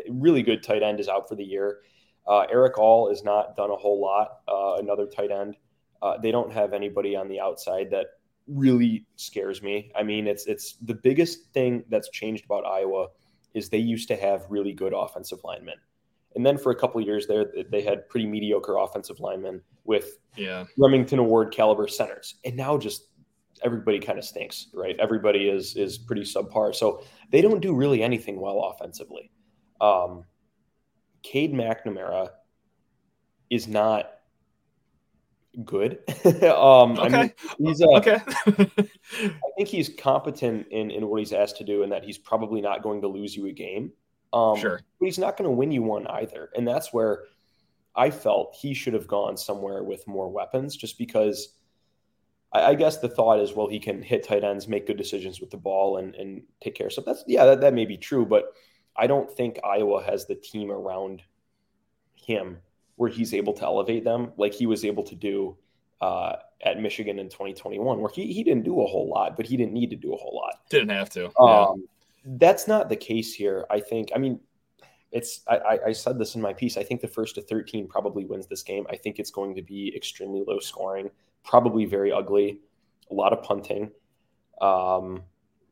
really 0.10 0.42
good 0.42 0.64
tight 0.64 0.82
end 0.82 1.00
is 1.00 1.08
out 1.08 1.30
for 1.30 1.36
the 1.36 1.44
year. 1.44 1.80
Uh, 2.28 2.46
Erick 2.52 2.78
All 2.78 3.10
has 3.10 3.24
not 3.24 3.56
done 3.56 3.70
a 3.70 3.76
whole 3.76 4.02
lot. 4.02 4.40
Uh, 4.48 4.82
another 4.82 5.06
tight 5.06 5.32
end. 5.32 5.58
Uh, 6.02 6.18
they 6.18 6.32
don't 6.32 6.52
have 6.52 6.74
anybody 6.74 7.16
on 7.16 7.28
the 7.28 7.40
outside 7.40 7.90
that 7.92 8.08
really 8.48 9.06
scares 9.16 9.62
me. 9.62 9.92
I 9.96 10.04
mean, 10.04 10.28
it's 10.28 10.46
it's 10.48 10.76
the 10.82 10.94
biggest 10.94 11.52
thing 11.54 11.84
that's 11.90 12.10
changed 12.10 12.46
about 12.46 12.66
Iowa 12.66 13.08
is 13.54 13.70
they 13.70 13.78
used 13.78 14.08
to 14.10 14.16
have 14.16 14.46
really 14.50 14.74
good 14.74 14.94
offensive 14.94 15.40
linemen. 15.44 15.76
And 16.36 16.46
then 16.46 16.58
for 16.58 16.72
a 16.72 16.76
couple 16.76 17.00
years 17.02 17.28
there, 17.28 17.54
they 17.70 17.82
had 17.82 18.10
pretty 18.10 18.26
mediocre 18.26 18.78
offensive 18.78 19.20
linemen 19.20 19.62
with 19.84 20.18
yeah. 20.36 20.66
Remington 20.78 21.20
Award 21.20 21.54
caliber 21.54 21.88
centers. 21.88 22.36
And 22.44 22.56
now 22.58 22.78
just 22.78 23.10
everybody 23.64 24.00
kind 24.00 24.18
of 24.18 24.26
stinks, 24.26 24.68
right? 24.74 24.96
Everybody 25.00 25.48
is 25.48 25.76
is 25.76 25.98
pretty 25.98 26.24
subpar. 26.24 26.74
So 26.76 27.04
they 27.32 27.42
don't 27.42 27.62
do 27.62 27.76
really 27.76 28.02
anything 28.02 28.40
well 28.40 28.74
offensively. 28.74 29.32
Um, 29.80 30.26
Cade 31.24 31.54
McNamara 31.54 32.30
is 33.50 33.68
not 33.68 34.10
good. 35.64 36.00
um, 36.44 36.98
okay. 36.98 37.04
I 37.04 37.10
mean, 37.10 37.34
he's 37.60 37.82
uh, 37.82 37.88
okay. 37.90 38.20
I 38.48 39.52
think 39.58 39.70
he's 39.70 39.90
competent 39.98 40.68
in, 40.72 40.92
in 40.92 41.08
what 41.08 41.20
he's 41.20 41.34
asked 41.34 41.58
to 41.58 41.64
do, 41.64 41.84
and 41.84 41.92
that 41.92 42.04
he's 42.04 42.18
probably 42.18 42.62
not 42.62 42.84
going 42.84 43.02
to 43.02 43.08
lose 43.08 43.36
you 43.36 43.48
a 43.48 43.52
game. 43.52 43.92
Um, 44.32 44.58
sure, 44.58 44.82
but 45.00 45.06
he's 45.06 45.20
not 45.20 45.38
going 45.38 45.50
to 45.50 45.56
win 45.56 45.72
you 45.72 45.84
one 45.84 46.08
either, 46.08 46.50
and 46.56 46.68
that's 46.68 46.92
where 46.92 47.24
I 47.96 48.10
felt 48.10 48.56
he 48.60 48.74
should 48.74 48.94
have 48.94 49.08
gone 49.08 49.38
somewhere 49.38 49.84
with 49.84 50.08
more 50.08 50.30
weapons, 50.30 50.76
just 50.76 50.98
because. 50.98 51.50
I, 52.52 52.72
I 52.72 52.76
guess 52.76 52.98
the 52.98 53.10
thought 53.10 53.40
is, 53.40 53.54
well, 53.54 53.68
he 53.68 53.80
can 53.80 54.02
hit 54.02 54.24
tight 54.28 54.44
ends, 54.44 54.68
make 54.68 54.86
good 54.86 54.98
decisions 54.98 55.40
with 55.40 55.50
the 55.50 55.58
ball, 55.58 55.98
and 55.98 56.16
and 56.16 56.44
take 56.62 56.76
care 56.76 56.88
of 56.88 56.94
stuff. 56.94 57.06
That's 57.06 57.24
yeah, 57.28 57.46
that, 57.46 57.62
that 57.62 57.74
may 57.74 57.86
be 57.86 57.98
true, 57.98 58.26
but 58.26 58.54
I 58.96 59.08
don't 59.08 59.32
think 59.32 59.60
Iowa 59.64 60.04
has 60.04 60.26
the 60.26 60.36
team 60.36 60.72
around 60.72 61.24
him 62.16 62.60
where 62.96 63.10
he's 63.10 63.34
able 63.34 63.54
to 63.54 63.64
elevate 63.64 64.04
them 64.04 64.32
like 64.38 64.54
he 64.54 64.66
was 64.66 64.86
able 64.86 65.04
to 65.04 65.16
do 65.16 65.58
uh, 66.02 66.36
at 66.62 66.80
Michigan 66.80 67.20
in 67.20 67.30
2021, 67.30 68.00
where 68.00 68.12
he, 68.12 68.32
he 68.32 68.44
didn't 68.44 68.64
do 68.64 68.82
a 68.82 68.86
whole 68.86 69.10
lot, 69.10 69.36
but 69.36 69.46
he 69.46 69.58
didn't 69.58 69.74
need 69.74 69.90
to 69.90 69.96
do 69.96 70.14
a 70.14 70.18
whole 70.18 70.36
lot. 70.36 70.62
Didn't 70.70 70.90
have 70.90 71.10
to. 71.12 71.26
Um, 71.40 71.84
yeah. 72.26 72.36
That's 72.38 72.68
not 72.68 72.90
the 72.90 72.96
case 72.96 73.34
here. 73.34 73.66
I 73.70 73.80
think, 73.80 74.10
I 74.16 74.20
mean, 74.20 74.40
it's, 75.12 75.42
I, 75.48 75.80
I 75.88 75.92
said 75.92 76.18
this 76.18 76.36
in 76.36 76.42
my 76.42 76.54
piece. 76.54 76.76
I 76.78 76.84
think 76.84 77.02
the 77.02 77.08
first 77.08 77.36
to 77.36 77.42
13 77.42 77.88
probably 77.88 78.26
wins 78.26 78.48
this 78.48 78.64
game. 78.64 78.86
I 78.90 78.96
think 78.96 79.20
it's 79.20 79.32
going 79.32 79.56
to 79.56 79.62
be 79.62 79.94
extremely 79.96 80.44
low 80.46 80.60
scoring, 80.60 81.10
probably 81.44 81.86
very 81.86 82.12
ugly, 82.12 82.60
a 83.12 83.14
lot 83.14 83.32
of 83.32 83.44
punting. 83.44 83.92
Um, 84.62 85.24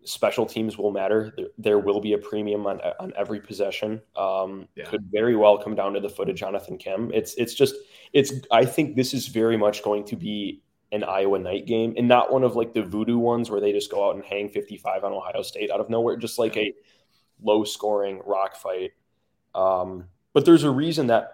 special 0.04 0.46
teams 0.46 0.78
will 0.78 0.92
matter. 0.92 1.34
There, 1.36 1.48
there, 1.58 1.80
will 1.80 2.00
be 2.00 2.14
a 2.14 2.18
premium 2.18 2.66
on, 2.66 2.80
on 3.00 3.14
every 3.16 3.40
possession. 3.40 4.02
Um, 4.16 4.68
yeah. 4.76 4.86
Could 4.86 5.06
very 5.12 5.36
well 5.36 5.58
come 5.58 5.76
down 5.76 5.94
to 5.94 6.00
the 6.00 6.10
foot 6.10 6.30
of 6.30 6.36
Jonathan 6.36 6.78
Kim. 6.78 7.12
It's 7.14 7.34
it's 7.36 7.54
just 7.54 7.76
it's. 8.14 8.34
I 8.52 8.66
think 8.66 8.96
this 8.96 9.14
is 9.14 9.28
very 9.28 9.58
much 9.58 9.84
going 9.84 10.06
to 10.06 10.16
be 10.16 10.62
an 10.92 11.04
Iowa 11.04 11.40
night 11.40 11.66
game, 11.66 11.94
and 11.98 12.08
not 12.08 12.32
one 12.32 12.44
of 12.44 12.56
like 12.56 12.74
the 12.74 12.84
voodoo 12.84 13.18
ones 13.18 13.50
where 13.50 13.62
they 13.62 13.72
just 13.72 13.92
go 13.92 14.08
out 14.08 14.16
and 14.16 14.24
hang 14.24 14.50
55 14.50 15.04
on 15.04 15.14
Ohio 15.14 15.42
State 15.42 15.72
out 15.72 15.80
of 15.80 15.90
nowhere. 15.90 16.18
Just 16.18 16.40
like 16.40 16.58
a 16.58 16.74
low 17.42 17.64
scoring 17.64 18.22
rock 18.26 18.56
fight. 18.56 18.92
Um, 19.56 20.06
but 20.34 20.46
there's 20.46 20.64
a 20.64 20.72
reason 20.72 21.08
that 21.08 21.32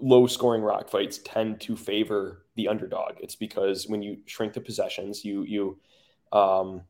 low 0.00 0.26
scoring 0.26 0.62
rock 0.62 0.88
fights 0.88 1.18
tend 1.24 1.60
to 1.62 1.76
favor 1.76 2.44
the 2.56 2.68
underdog. 2.68 3.14
It's 3.20 3.36
because 3.36 3.88
when 3.88 4.02
you 4.02 4.18
shrink 4.26 4.52
the 4.52 4.60
possessions, 4.60 5.24
you 5.24 5.42
you 5.44 5.78
um, 6.32 6.82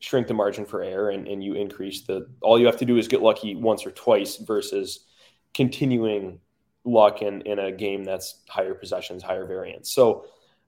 shrink 0.00 0.26
the 0.26 0.34
margin 0.34 0.64
for 0.64 0.82
error 0.82 1.10
and, 1.10 1.28
and 1.28 1.44
you 1.44 1.54
increase 1.54 2.02
the 2.02 2.26
all 2.40 2.58
you 2.58 2.66
have 2.66 2.78
to 2.78 2.84
do 2.84 2.96
is 2.96 3.06
get 3.06 3.22
lucky 3.22 3.54
once 3.54 3.86
or 3.86 3.90
twice 3.90 4.36
versus 4.36 5.06
continuing 5.54 6.40
luck 6.84 7.22
in, 7.22 7.42
in 7.42 7.58
a 7.58 7.70
game 7.70 8.02
that's 8.02 8.42
higher 8.48 8.74
possessions, 8.74 9.22
higher 9.22 9.46
variance. 9.46 9.92
So 9.92 10.24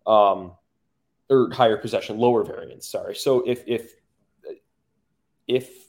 um 0.07 0.53
or 1.31 1.51
higher 1.53 1.79
possession, 1.79 2.18
lower 2.18 2.45
variance, 2.45 2.88
sorry. 2.88 3.14
So 3.14 3.42
if 3.47 3.64
if 3.66 3.95
if 5.49 5.87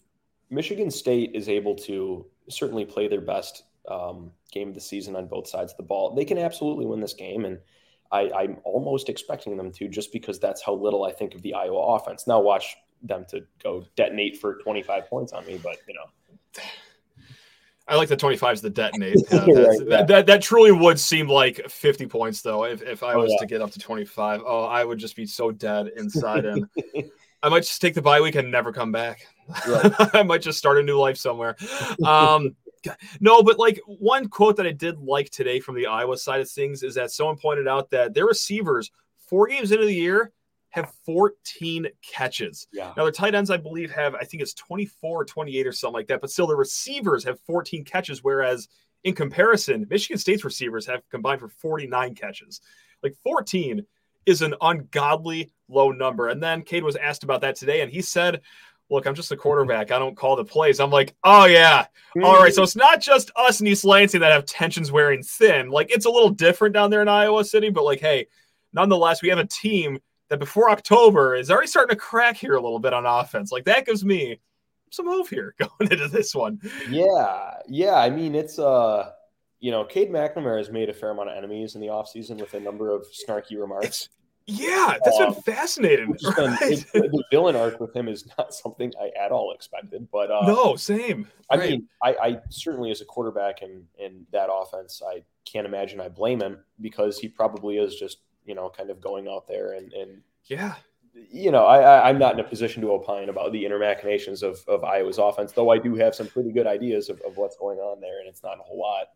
Michigan 0.50 0.90
State 0.90 1.32
is 1.34 1.50
able 1.50 1.76
to 1.76 2.26
certainly 2.50 2.86
play 2.86 3.08
their 3.08 3.22
best 3.22 3.64
um, 3.90 4.32
game 4.52 4.70
of 4.70 4.76
the 4.76 4.82
season 4.82 5.16
on 5.16 5.28
both 5.28 5.48
sides 5.48 5.72
of 5.72 5.78
the 5.78 5.84
ball, 5.84 6.14
they 6.16 6.26
can 6.26 6.38
absolutely 6.38 6.86
win 6.86 7.02
this 7.02 7.14
game. 7.14 7.46
And 7.46 7.60
I, 8.12 8.30
I'm 8.36 8.58
almost 8.64 9.10
expecting 9.10 9.58
them 9.58 9.72
to 9.74 9.88
just 9.88 10.14
because 10.14 10.40
that's 10.40 10.62
how 10.62 10.74
little 10.74 11.04
I 11.04 11.12
think 11.12 11.34
of 11.34 11.42
the 11.42 11.56
Iowa 11.56 11.96
offense. 11.96 12.28
Now 12.28 12.40
watch 12.40 12.76
them 13.04 13.26
to 13.30 13.46
go 13.62 13.86
detonate 13.96 14.38
for 14.38 14.56
25 14.56 15.08
points 15.08 15.34
on 15.34 15.46
me, 15.46 15.60
but 15.62 15.78
you 15.88 15.94
know. 15.94 16.64
I 17.86 17.96
like 17.96 18.08
the 18.08 18.16
25 18.16 18.54
is 18.54 18.62
the 18.62 18.70
detonate. 18.70 19.18
Uh, 19.34 19.38
right, 19.40 19.46
that, 19.46 19.86
yeah. 19.88 20.04
that, 20.04 20.26
that 20.26 20.42
truly 20.42 20.72
would 20.72 21.00
seem 21.00 21.28
like 21.28 21.70
50 21.70 22.08
points 22.08 22.42
though. 22.42 22.64
If, 22.64 22.82
if 22.82 23.04
I 23.04 23.14
oh, 23.14 23.20
was 23.20 23.32
yeah. 23.32 23.38
to 23.40 23.46
get 23.46 23.62
up 23.62 23.72
to 23.72 23.80
25, 23.80 24.42
oh, 24.46 24.64
I 24.64 24.86
would 24.86 24.98
just 24.98 25.16
be 25.16 25.26
so 25.26 25.52
dead 25.52 25.92
inside. 25.98 26.46
And 26.46 26.66
I 27.44 27.50
might 27.50 27.62
just 27.62 27.82
take 27.82 27.94
the 27.94 28.02
bye 28.02 28.22
week 28.22 28.36
and 28.36 28.50
never 28.50 28.72
come 28.72 28.92
back. 28.92 29.28
Right. 29.68 29.92
I 30.16 30.24
might 30.24 30.42
just 30.42 30.58
start 30.58 30.78
a 30.78 30.84
new 30.84 30.98
life 30.98 31.18
somewhere. 31.18 31.58
Um, 32.06 32.56
no, 33.20 33.44
but 33.44 33.60
like 33.60 33.82
one 33.86 34.30
quote 34.30 34.56
that 34.58 34.68
I 34.68 34.72
did 34.72 34.98
like 35.00 35.30
today 35.30 35.60
from 35.60 35.76
the 35.76 35.88
Iowa 35.88 36.18
side 36.18 36.42
of 36.42 36.50
things 36.50 36.84
is 36.84 36.96
that 36.96 37.12
someone 37.12 37.38
pointed 37.38 37.68
out 37.68 37.90
that 37.90 38.14
their 38.14 38.26
receivers 38.26 38.92
four 39.18 39.48
games 39.48 39.72
into 39.72 39.86
the 39.86 39.94
year 39.94 40.32
have 40.74 40.92
14 41.06 41.88
catches. 42.02 42.68
Yeah. 42.74 42.94
Now, 42.98 43.04
their 43.04 43.12
tight 43.12 43.36
ends, 43.36 43.52
I 43.52 43.58
believe, 43.58 43.92
have, 43.92 44.16
I 44.16 44.24
think 44.24 44.42
it's 44.42 44.56
24 44.56 45.22
or 45.22 45.24
28 45.24 45.68
or 45.68 45.72
something 45.72 45.94
like 45.94 46.08
that, 46.08 46.20
but 46.20 46.32
still 46.32 46.48
the 46.48 46.56
receivers 46.56 47.24
have 47.26 47.40
14 47.42 47.86
catches, 47.86 48.24
whereas 48.24 48.68
in 49.04 49.14
comparison, 49.14 49.86
Michigan 49.88 50.18
State's 50.18 50.44
receivers 50.44 50.88
have 50.88 51.08
combined 51.12 51.42
for 51.42 51.48
49 51.48 52.16
catches. 52.16 52.60
Like 53.04 53.16
14 53.24 53.86
is 54.26 54.42
an 54.42 54.56
ungodly 54.62 55.52
low 55.68 55.92
number. 55.92 56.30
And 56.30 56.42
then 56.42 56.64
Cade 56.64 56.84
was 56.84 56.96
asked 56.96 57.24
about 57.24 57.42
that 57.42 57.56
today, 57.56 57.82
and 57.82 57.92
he 57.92 58.02
said, 58.02 58.42
Look, 58.90 59.06
I'm 59.08 59.16
just 59.16 59.32
a 59.32 59.38
quarterback. 59.38 59.92
I 59.92 59.98
don't 59.98 60.16
call 60.16 60.36
the 60.36 60.44
plays. 60.44 60.80
I'm 60.80 60.92
like, 60.92 61.16
oh 61.24 61.46
yeah. 61.46 61.86
All 62.22 62.36
right. 62.36 62.54
So 62.54 62.62
it's 62.62 62.76
not 62.76 63.00
just 63.00 63.32
us 63.36 63.62
in 63.62 63.66
East 63.66 63.86
Lansing 63.86 64.20
that 64.20 64.34
have 64.34 64.46
tensions 64.46 64.92
wearing 64.92 65.24
thin. 65.24 65.70
Like 65.70 65.90
it's 65.90 66.06
a 66.06 66.12
little 66.12 66.30
different 66.30 66.76
down 66.76 66.92
there 66.92 67.02
in 67.02 67.08
Iowa 67.08 67.46
City, 67.46 67.70
but 67.70 67.86
like, 67.86 68.02
hey, 68.02 68.28
nonetheless, 68.74 69.22
we 69.22 69.30
have 69.30 69.40
a 69.40 69.48
team 69.48 70.00
that 70.34 70.40
before 70.40 70.72
October 70.72 71.36
is 71.36 71.52
already 71.52 71.68
starting 71.68 71.96
to 71.96 72.02
crack 72.02 72.36
here 72.36 72.56
a 72.56 72.62
little 72.62 72.80
bit 72.80 72.92
on 72.92 73.06
offense. 73.06 73.52
Like 73.52 73.66
that 73.66 73.86
gives 73.86 74.04
me 74.04 74.40
some 74.90 75.06
hope 75.06 75.30
here 75.30 75.54
going 75.60 75.92
into 75.92 76.08
this 76.08 76.34
one. 76.34 76.60
Yeah. 76.90 77.52
Yeah. 77.68 77.96
I 77.96 78.10
mean, 78.10 78.34
it's 78.34 78.58
uh 78.58 79.12
you 79.60 79.72
know, 79.72 79.86
Cade 79.86 80.12
McNamara 80.12 80.58
has 80.58 80.72
made 80.72 80.90
a 80.90 80.94
fair 80.94 81.12
amount 81.12 81.30
of 81.30 81.38
enemies 81.38 81.76
in 81.76 81.82
the 81.82 81.88
offseason 81.88 82.38
with 82.42 82.54
a 82.56 82.60
number 82.60 82.90
of 82.90 83.06
snarky 83.14 83.58
remarks. 83.58 83.86
It's, 83.86 84.10
yeah, 84.46 84.98
that's 85.06 85.18
um, 85.20 85.34
been 85.34 85.42
fascinating. 85.44 86.18
Right? 86.38 86.58
Been, 86.58 87.04
it, 87.06 87.12
the 87.12 87.24
villain 87.32 87.56
arc 87.56 87.80
with 87.80 87.96
him 87.96 88.10
is 88.10 88.28
not 88.38 88.54
something 88.54 88.92
I 89.00 89.10
at 89.18 89.32
all 89.32 89.54
expected. 89.54 90.10
But 90.12 90.32
uh, 90.32 90.46
no, 90.46 90.76
same. 90.76 91.30
I 91.50 91.56
right. 91.56 91.70
mean, 91.70 91.88
I, 92.02 92.16
I, 92.22 92.38
certainly 92.50 92.92
as 92.92 93.00
a 93.00 93.06
quarterback 93.06 93.62
in 93.62 93.86
in 93.98 94.26
that 94.34 94.50
offense, 94.52 95.02
I 95.08 95.24
can't 95.46 95.66
imagine 95.66 96.02
I 96.02 96.10
blame 96.10 96.42
him 96.42 96.58
because 96.82 97.18
he 97.20 97.30
probably 97.30 97.78
is 97.78 97.96
just 97.96 98.18
you 98.46 98.56
know, 98.56 98.70
kind 98.70 98.90
of 98.90 99.02
going 99.02 99.28
out 99.28 99.48
there 99.48 99.74
and, 99.74 99.94
and 99.94 100.22
yeah, 100.46 100.76
you 101.14 101.52
know, 101.52 101.66
I, 101.66 102.10
I'm 102.10 102.18
not 102.18 102.34
in 102.34 102.40
a 102.40 102.48
position 102.48 102.82
to 102.82 102.92
opine 102.92 103.30
about 103.30 103.52
the 103.52 103.66
inner 103.66 103.78
machinations 103.78 104.42
of, 104.42 104.64
of 104.68 104.84
Iowa's 104.84 105.20
offense, 105.20 105.52
though 105.52 105.70
I 105.70 105.78
do 105.78 105.96
have 105.96 106.16
some 106.16 106.28
pretty 106.28 106.52
good 106.52 106.66
ideas 106.66 107.10
of, 107.10 107.22
of 107.22 107.38
what's 107.38 107.56
going 107.56 107.78
on 107.78 108.02
there, 108.02 108.20
and 108.20 108.28
it's 108.28 108.44
not 108.44 108.60
a 108.60 108.64
whole 108.64 108.80
lot. 108.80 109.08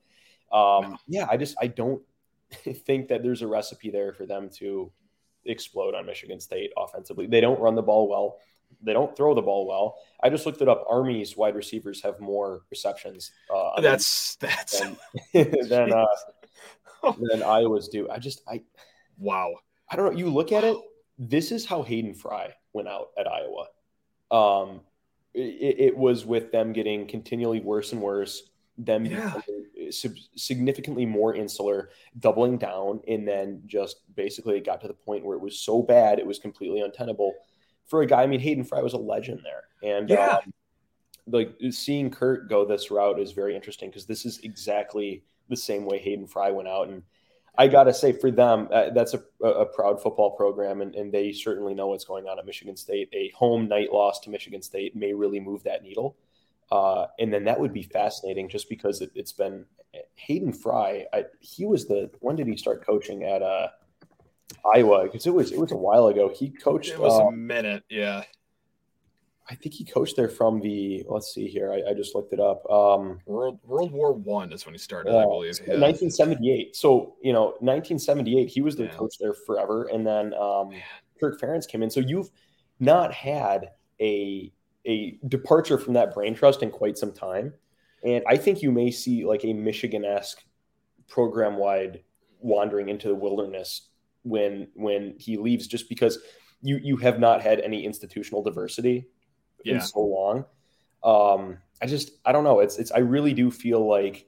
Um, 0.52 0.98
yeah, 1.08 1.26
I 1.30 1.38
just 1.38 1.56
I 1.62 1.68
don't 1.68 2.02
think 2.86 3.08
that 3.08 3.24
there's 3.24 3.42
a 3.42 3.48
recipe 3.48 3.90
there 3.90 4.14
for 4.14 4.26
them 4.26 4.50
to 4.58 4.92
explode 5.46 5.96
on 5.96 6.06
Michigan 6.06 6.40
State 6.40 6.72
offensively. 6.78 7.26
They 7.28 7.42
don't 7.42 7.60
run 7.60 7.76
the 7.76 7.82
ball 7.82 8.08
well. 8.08 8.38
They 8.82 8.94
don't 8.94 9.16
throw 9.16 9.34
the 9.34 9.42
ball 9.42 9.66
well. 9.66 9.96
I 10.22 10.30
just 10.30 10.46
looked 10.46 10.62
it 10.62 10.68
up. 10.68 10.86
Army's 10.90 11.38
wide 11.38 11.56
receivers 11.56 12.02
have 12.04 12.20
more 12.20 12.62
receptions. 12.70 13.32
Uh, 13.54 13.80
that's 13.82 14.36
that's 14.36 14.82
than 15.34 15.52
than, 15.68 15.94
uh, 15.94 16.06
than 17.32 17.44
Iowa's 17.44 17.88
do. 17.88 18.10
I 18.10 18.20
just 18.20 18.42
I 18.48 18.62
Wow. 19.18 19.56
I 19.90 19.96
don't 19.96 20.14
know. 20.14 20.18
You 20.18 20.30
look 20.30 20.52
at 20.52 20.64
it. 20.64 20.78
This 21.18 21.52
is 21.52 21.66
how 21.66 21.82
Hayden 21.82 22.14
Fry 22.14 22.54
went 22.74 22.88
out 22.88 23.10
at 23.18 23.28
Iowa. 23.28 23.68
Um, 24.30 24.82
it, 25.34 25.80
it 25.80 25.98
was 25.98 26.26
with 26.26 26.52
them 26.52 26.74
getting 26.74 27.08
continually 27.08 27.60
worse 27.60 27.92
and 27.92 28.02
worse. 28.02 28.50
Them 28.78 29.06
yeah. 29.06 29.34
significantly 29.90 31.06
more 31.06 31.34
insular, 31.34 31.90
doubling 32.20 32.60
down, 32.60 33.00
and 33.08 33.28
then 33.28 33.64
just 33.66 34.02
basically 34.16 34.58
it 34.58 34.66
got 34.66 34.82
to 34.82 34.88
the 34.88 34.94
point 34.94 35.26
where 35.26 35.36
it 35.36 35.42
was 35.42 35.60
so 35.60 35.82
bad 35.82 36.20
it 36.20 36.28
was 36.28 36.38
completely 36.38 36.82
untenable 36.82 37.34
for 37.88 38.04
a 38.04 38.06
guy. 38.06 38.22
I 38.22 38.28
mean, 38.28 38.40
Hayden 38.40 38.64
Fry 38.64 38.82
was 38.82 38.94
a 38.94 38.98
legend 38.98 39.42
there, 39.44 39.98
and 39.98 40.10
yeah. 40.10 40.40
Um, 40.44 40.54
like 41.30 41.56
seeing 41.72 42.10
Kirk 42.10 42.50
go 42.50 42.66
this 42.66 42.90
route 42.90 43.20
is 43.20 43.34
very 43.34 43.56
interesting 43.56 43.90
because 43.90 44.06
this 44.06 44.26
is 44.26 44.40
exactly 44.40 45.24
the 45.50 45.58
same 45.58 45.86
way 45.86 45.98
Hayden 45.98 46.28
Fry 46.28 46.52
went 46.52 46.70
out 46.70 46.88
and 46.88 47.04
I 47.58 47.68
gotta 47.68 47.94
say, 47.94 48.12
for 48.12 48.30
them, 48.30 48.68
uh, 48.72 48.92
that's 48.92 49.14
a, 49.16 49.46
a, 49.46 49.66
proud 49.66 50.02
football 50.02 50.32
program, 50.32 50.82
and, 50.82 50.94
and, 50.96 51.12
they 51.12 51.32
certainly 51.32 51.74
know 51.74 51.88
what's 51.88 52.06
going 52.06 52.28
on 52.28 52.38
at 52.38 52.46
Michigan 52.46 52.78
State. 52.78 53.10
A 53.14 53.32
home 53.36 53.68
night 53.68 53.92
loss 53.92 54.20
to 54.22 54.30
Michigan 54.30 54.62
State 54.62 54.96
may 54.96 55.14
really 55.14 55.40
move 55.40 55.64
that 55.64 55.82
needle, 55.82 56.16
uh, 56.72 57.08
and 57.18 57.34
then 57.34 57.46
that 57.46 57.60
would 57.60 57.74
be 57.74 57.82
fascinating, 57.82 58.48
just 58.48 58.70
because 58.70 59.02
it, 59.02 59.12
has 59.16 59.32
been 59.32 59.66
Hayden 60.16 60.54
Fry. 60.54 61.06
I, 61.12 61.26
he 61.40 61.66
was 61.66 61.88
the 61.88 62.12
when 62.20 62.36
did 62.36 62.48
he 62.48 62.58
start 62.58 62.86
coaching 62.86 63.24
at 63.24 63.42
uh, 63.42 63.70
Iowa? 64.76 65.04
Because 65.04 65.26
it 65.26 65.34
was 65.34 65.52
it 65.52 65.60
was 65.60 65.72
a 65.72 65.78
while 65.78 66.08
ago. 66.08 66.30
He 66.34 66.50
coached. 66.50 66.92
It 66.92 67.00
was 67.00 67.20
a 67.20 67.26
um, 67.26 67.48
minute, 67.48 67.84
yeah. 67.90 68.24
I 69.50 69.56
think 69.56 69.76
he 69.76 69.86
coached 69.86 70.18
there 70.18 70.28
from 70.28 70.60
the. 70.60 71.06
Let's 71.08 71.34
see 71.34 71.48
here. 71.48 71.72
I, 71.72 71.92
I 71.92 71.94
just 71.94 72.16
looked 72.16 72.34
it 72.34 72.40
up. 72.40 72.70
Um, 72.70 73.20
World 73.26 73.60
World 73.64 73.92
War 73.92 74.12
One 74.14 74.52
is 74.52 74.66
when 74.66 74.74
he 74.74 74.80
started, 74.80 75.14
uh, 75.14 75.20
I 75.20 75.24
believe. 75.24 75.58
Yeah. 75.60 75.80
1978. 75.80 76.76
So 76.76 77.16
you 77.22 77.32
know, 77.32 77.46
1978. 77.60 78.50
He 78.50 78.62
was 78.62 78.76
the 78.76 78.86
yeah. 78.86 78.92
coach 78.92 79.16
there 79.20 79.34
forever, 79.34 79.86
and 79.86 80.06
then 80.06 80.34
um, 80.34 80.72
Kirk 81.20 81.40
Ferentz 81.40 81.68
came 81.68 81.82
in. 81.82 81.90
So 81.90 82.02
you've 82.02 82.30
not 82.80 83.14
had 83.14 83.70
a 84.02 84.52
a 84.86 85.18
departure 85.28 85.78
from 85.78 85.94
that 85.94 86.14
brain 86.14 86.34
trust 86.36 86.62
in 86.62 86.70
quite 86.70 86.98
some 86.98 87.14
time. 87.14 87.54
And 88.04 88.24
I 88.28 88.38
think 88.38 88.62
you 88.62 88.72
may 88.72 88.92
see 88.92 89.26
like 89.26 89.44
a 89.46 89.54
Michigan 89.54 90.04
esque 90.04 90.44
program 91.08 91.58
wide 91.58 92.04
wandering 92.40 92.90
into 92.90 93.08
the 93.08 93.16
wilderness 93.16 93.90
when 94.24 94.68
when 94.74 95.16
he 95.18 95.38
leaves, 95.38 95.68
just 95.68 95.88
because 95.88 96.20
you 96.62 96.80
you 96.84 96.98
have 96.98 97.18
not 97.18 97.42
had 97.42 97.62
any 97.62 97.86
institutional 97.86 98.44
diversity 98.44 99.08
yeah. 99.68 99.76
in 99.76 99.82
so 99.82 100.00
long. 100.00 100.46
Um, 101.04 101.58
I 101.82 101.86
just 101.86 102.12
I 102.26 102.32
don't 102.32 102.44
know. 102.44 102.60
It's 102.60 102.78
it's 102.78 102.92
I 102.92 103.00
really 103.00 103.34
do 103.34 103.52
feel 103.52 103.88
like 103.88 104.28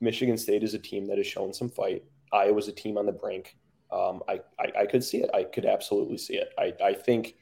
Michigan 0.00 0.36
State 0.36 0.62
is 0.62 0.74
a 0.74 0.78
team 0.78 1.06
that 1.06 1.18
has 1.18 1.26
shown 1.26 1.52
some 1.52 1.68
fight. 1.68 2.04
Iowa's 2.32 2.68
a 2.68 2.72
team 2.72 2.98
on 2.98 3.06
the 3.06 3.12
brink. 3.12 3.56
Um, 3.92 4.22
I, 4.26 4.40
I, 4.58 4.80
I 4.80 4.86
could 4.86 5.04
see 5.04 5.18
it. 5.18 5.30
I 5.34 5.44
could 5.44 5.66
absolutely 5.66 6.18
see 6.18 6.34
it. 6.34 6.48
I 6.58 6.74
I 6.82 6.94
think 6.94 7.36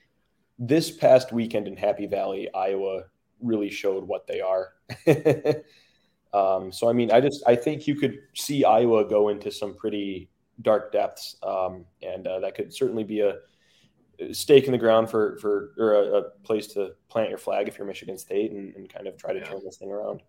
this 0.59 0.91
past 0.91 1.33
weekend 1.33 1.67
in 1.67 1.77
Happy 1.77 2.07
Valley, 2.07 2.53
Iowa 2.53 3.05
really 3.41 3.71
showed 3.71 4.07
what 4.07 4.27
they 4.27 4.41
are. 4.41 4.75
um, 6.35 6.71
so 6.71 6.89
I 6.89 6.93
mean, 6.93 7.11
I 7.11 7.21
just 7.21 7.43
I 7.47 7.57
think 7.57 7.87
you 7.87 7.95
could 7.95 8.19
see 8.35 8.65
Iowa 8.65 9.09
go 9.09 9.31
into 9.31 9.51
some 9.51 9.75
pretty 9.75 10.29
dark 10.61 10.93
depths, 10.93 11.37
um, 11.43 11.87
and 12.03 12.27
uh, 12.27 12.41
that 12.41 12.55
could 12.55 12.75
certainly 12.75 13.05
be 13.05 13.21
a 13.21 13.37
stake 14.33 14.65
in 14.65 14.73
the 14.73 14.79
ground 14.79 15.11
for 15.11 15.37
for 15.39 15.73
or 15.79 15.95
a, 15.95 16.19
a, 16.19 16.23
place 16.43 16.67
to 16.69 16.93
plant 17.09 17.29
your 17.29 17.39
flag 17.39 17.69
if 17.69 17.79
you're 17.79 17.87
Michigan 17.87 18.19
State 18.19 18.53
and, 18.53 18.75
and 18.75 18.93
kind 18.93 19.07
of 19.07 19.17
try 19.17 19.33
to 19.33 19.39
yeah. 19.39 19.45
turn 19.47 19.61
this 19.65 19.77
thing 19.77 19.91
around. 19.91 20.23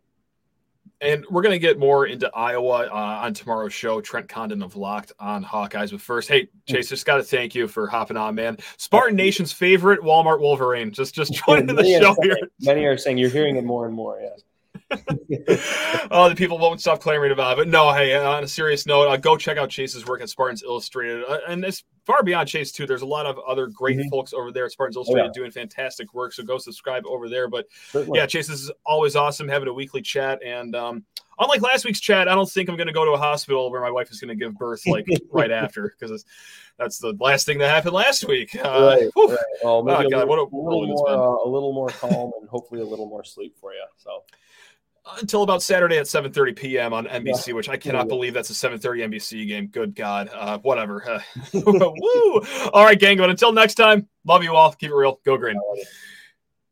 And 1.00 1.26
we're 1.32 1.42
going 1.42 1.54
to 1.54 1.60
get 1.60 1.80
more 1.80 2.06
into 2.06 2.30
Iowa 2.36 2.88
uh, 2.88 3.20
on 3.24 3.34
tomorrow's 3.34 3.74
show. 3.74 4.02
Trent 4.02 4.30
Condon 4.30 4.62
of 4.62 4.76
Locked 4.76 5.12
on 5.20 5.44
Hawkeyes. 5.44 5.92
But 5.92 6.02
first, 6.02 6.30
hey, 6.30 6.48
Chase, 6.68 6.90
just 6.90 7.08
got 7.08 7.18
to 7.18 7.24
thank 7.24 7.56
you 7.56 7.68
for 7.68 7.88
hopping 7.88 8.18
on, 8.18 8.36
man. 8.36 8.58
Spartan 8.78 9.16
Nation's 9.16 9.52
favorite 9.52 10.02
Walmart 10.02 10.40
Wolverine. 10.40 10.92
Just 10.92 11.16
just 11.16 11.34
joining 11.46 11.76
the 11.76 11.84
show 11.84 12.14
saying, 12.14 12.16
here. 12.22 12.38
Many 12.62 12.86
are 12.86 12.98
saying 12.98 13.18
you're 13.18 13.30
hearing 13.30 13.56
it 13.56 13.64
more 13.64 13.88
and 13.88 13.96
more. 13.96 14.20
Yes. 14.22 14.44
oh, 16.12 16.30
the 16.30 16.36
people 16.36 16.58
won't 16.58 16.82
stop 16.82 17.00
clamoring 17.02 17.32
about 17.32 17.54
it. 17.54 17.58
But 17.58 17.68
no, 17.68 17.92
hey, 17.94 18.16
on 18.16 18.44
a 18.44 18.48
serious 18.48 18.86
note, 18.86 19.08
uh, 19.08 19.18
go 19.18 19.38
check 19.38 19.58
out 19.58 19.70
Chase's 19.70 20.06
work 20.06 20.22
at 20.22 20.30
Spartans 20.30 20.64
Illustrated. 20.64 21.24
Uh, 21.28 21.40
and 21.48 21.64
it's 21.64 21.84
far 22.06 22.24
beyond 22.24 22.48
Chase, 22.48 22.72
too. 22.72 22.86
There's 22.86 23.02
a 23.02 23.08
lot 23.08 23.26
of 23.26 23.40
other 23.48 23.68
great 23.68 23.98
mm-hmm. 23.98 24.10
folks 24.10 24.34
over 24.34 24.52
there 24.52 24.66
at 24.66 24.72
Spartans 24.72 24.98
Illustrated 24.98 25.24
oh, 25.24 25.26
yeah. 25.28 25.32
doing 25.34 25.52
fantastic 25.52 26.14
work. 26.14 26.34
So 26.34 26.44
go 26.44 26.58
subscribe 26.58 27.06
over 27.06 27.30
there. 27.30 27.48
But 27.48 27.68
Certainly. 27.92 28.20
yeah, 28.20 28.26
Chase, 28.26 28.50
is 28.50 28.72
always 28.86 29.16
awesome 29.16 29.48
having 29.48 29.68
a 29.68 29.74
weekly 29.74 30.02
chat. 30.02 30.42
And 30.44 30.76
um, 30.76 31.06
unlike 31.40 31.62
last 31.62 31.86
week's 31.86 32.00
chat, 32.00 32.28
I 32.28 32.36
don't 32.36 32.50
think 32.50 32.70
I'm 32.70 32.78
going 32.78 32.88
to 32.88 32.94
go 32.94 33.06
to 33.06 33.12
a 33.12 33.18
hospital 33.18 33.72
where 33.72 33.82
my 33.82 33.92
wife 33.92 34.12
is 34.12 34.20
going 34.20 34.30
to 34.30 34.36
give 34.36 34.58
birth 34.58 34.86
like 34.86 35.08
right 35.32 35.52
after 35.52 35.94
because 36.00 36.26
that's 36.78 37.00
the 37.00 37.16
last 37.20 37.46
thing 37.46 37.58
that 37.60 37.70
happened 37.70 37.94
last 37.94 38.28
week. 38.28 38.56
Uh, 38.56 38.60
right, 38.62 39.10
right. 39.16 39.38
Well, 39.64 39.78
oh, 39.78 39.84
God, 39.84 40.06
a, 40.06 40.26
little, 40.26 40.50
a, 40.52 40.56
little 40.56 40.88
more, 40.88 41.10
uh, 41.10 41.48
a 41.48 41.50
little 41.50 41.74
more 41.74 41.90
calm 41.90 42.32
and 42.40 42.50
hopefully 42.50 42.82
a 42.82 42.86
little 42.86 43.08
more 43.08 43.24
sleep 43.24 43.56
for 43.60 43.74
you. 43.74 43.86
So 43.98 44.24
until 45.20 45.44
about 45.44 45.62
Saturday 45.62 45.98
at 45.98 46.06
7:30 46.06 46.56
p.m. 46.56 46.94
on 46.94 47.06
NBC, 47.06 47.48
yeah. 47.48 47.54
which 47.54 47.70
I 47.70 47.78
cannot 47.78 48.08
believe 48.08 48.34
that's 48.34 48.50
a 48.50 48.54
7:30 48.54 49.12
NBC 49.12 49.48
game. 49.48 49.68
Good 49.68 49.96
God, 49.96 50.30
uh, 50.34 50.58
whatever. 50.62 51.04
Woo! 51.54 52.42
All 52.74 52.84
right, 52.86 53.00
gang. 53.00 53.18
But 53.18 53.30
until 53.30 53.52
next 53.52 53.76
time, 53.76 54.08
love 54.26 54.44
you 54.44 54.56
all. 54.56 54.72
Keep 54.74 54.92
it 54.92 54.96
real. 54.96 55.20
Go 55.26 55.38
green. 55.38 55.60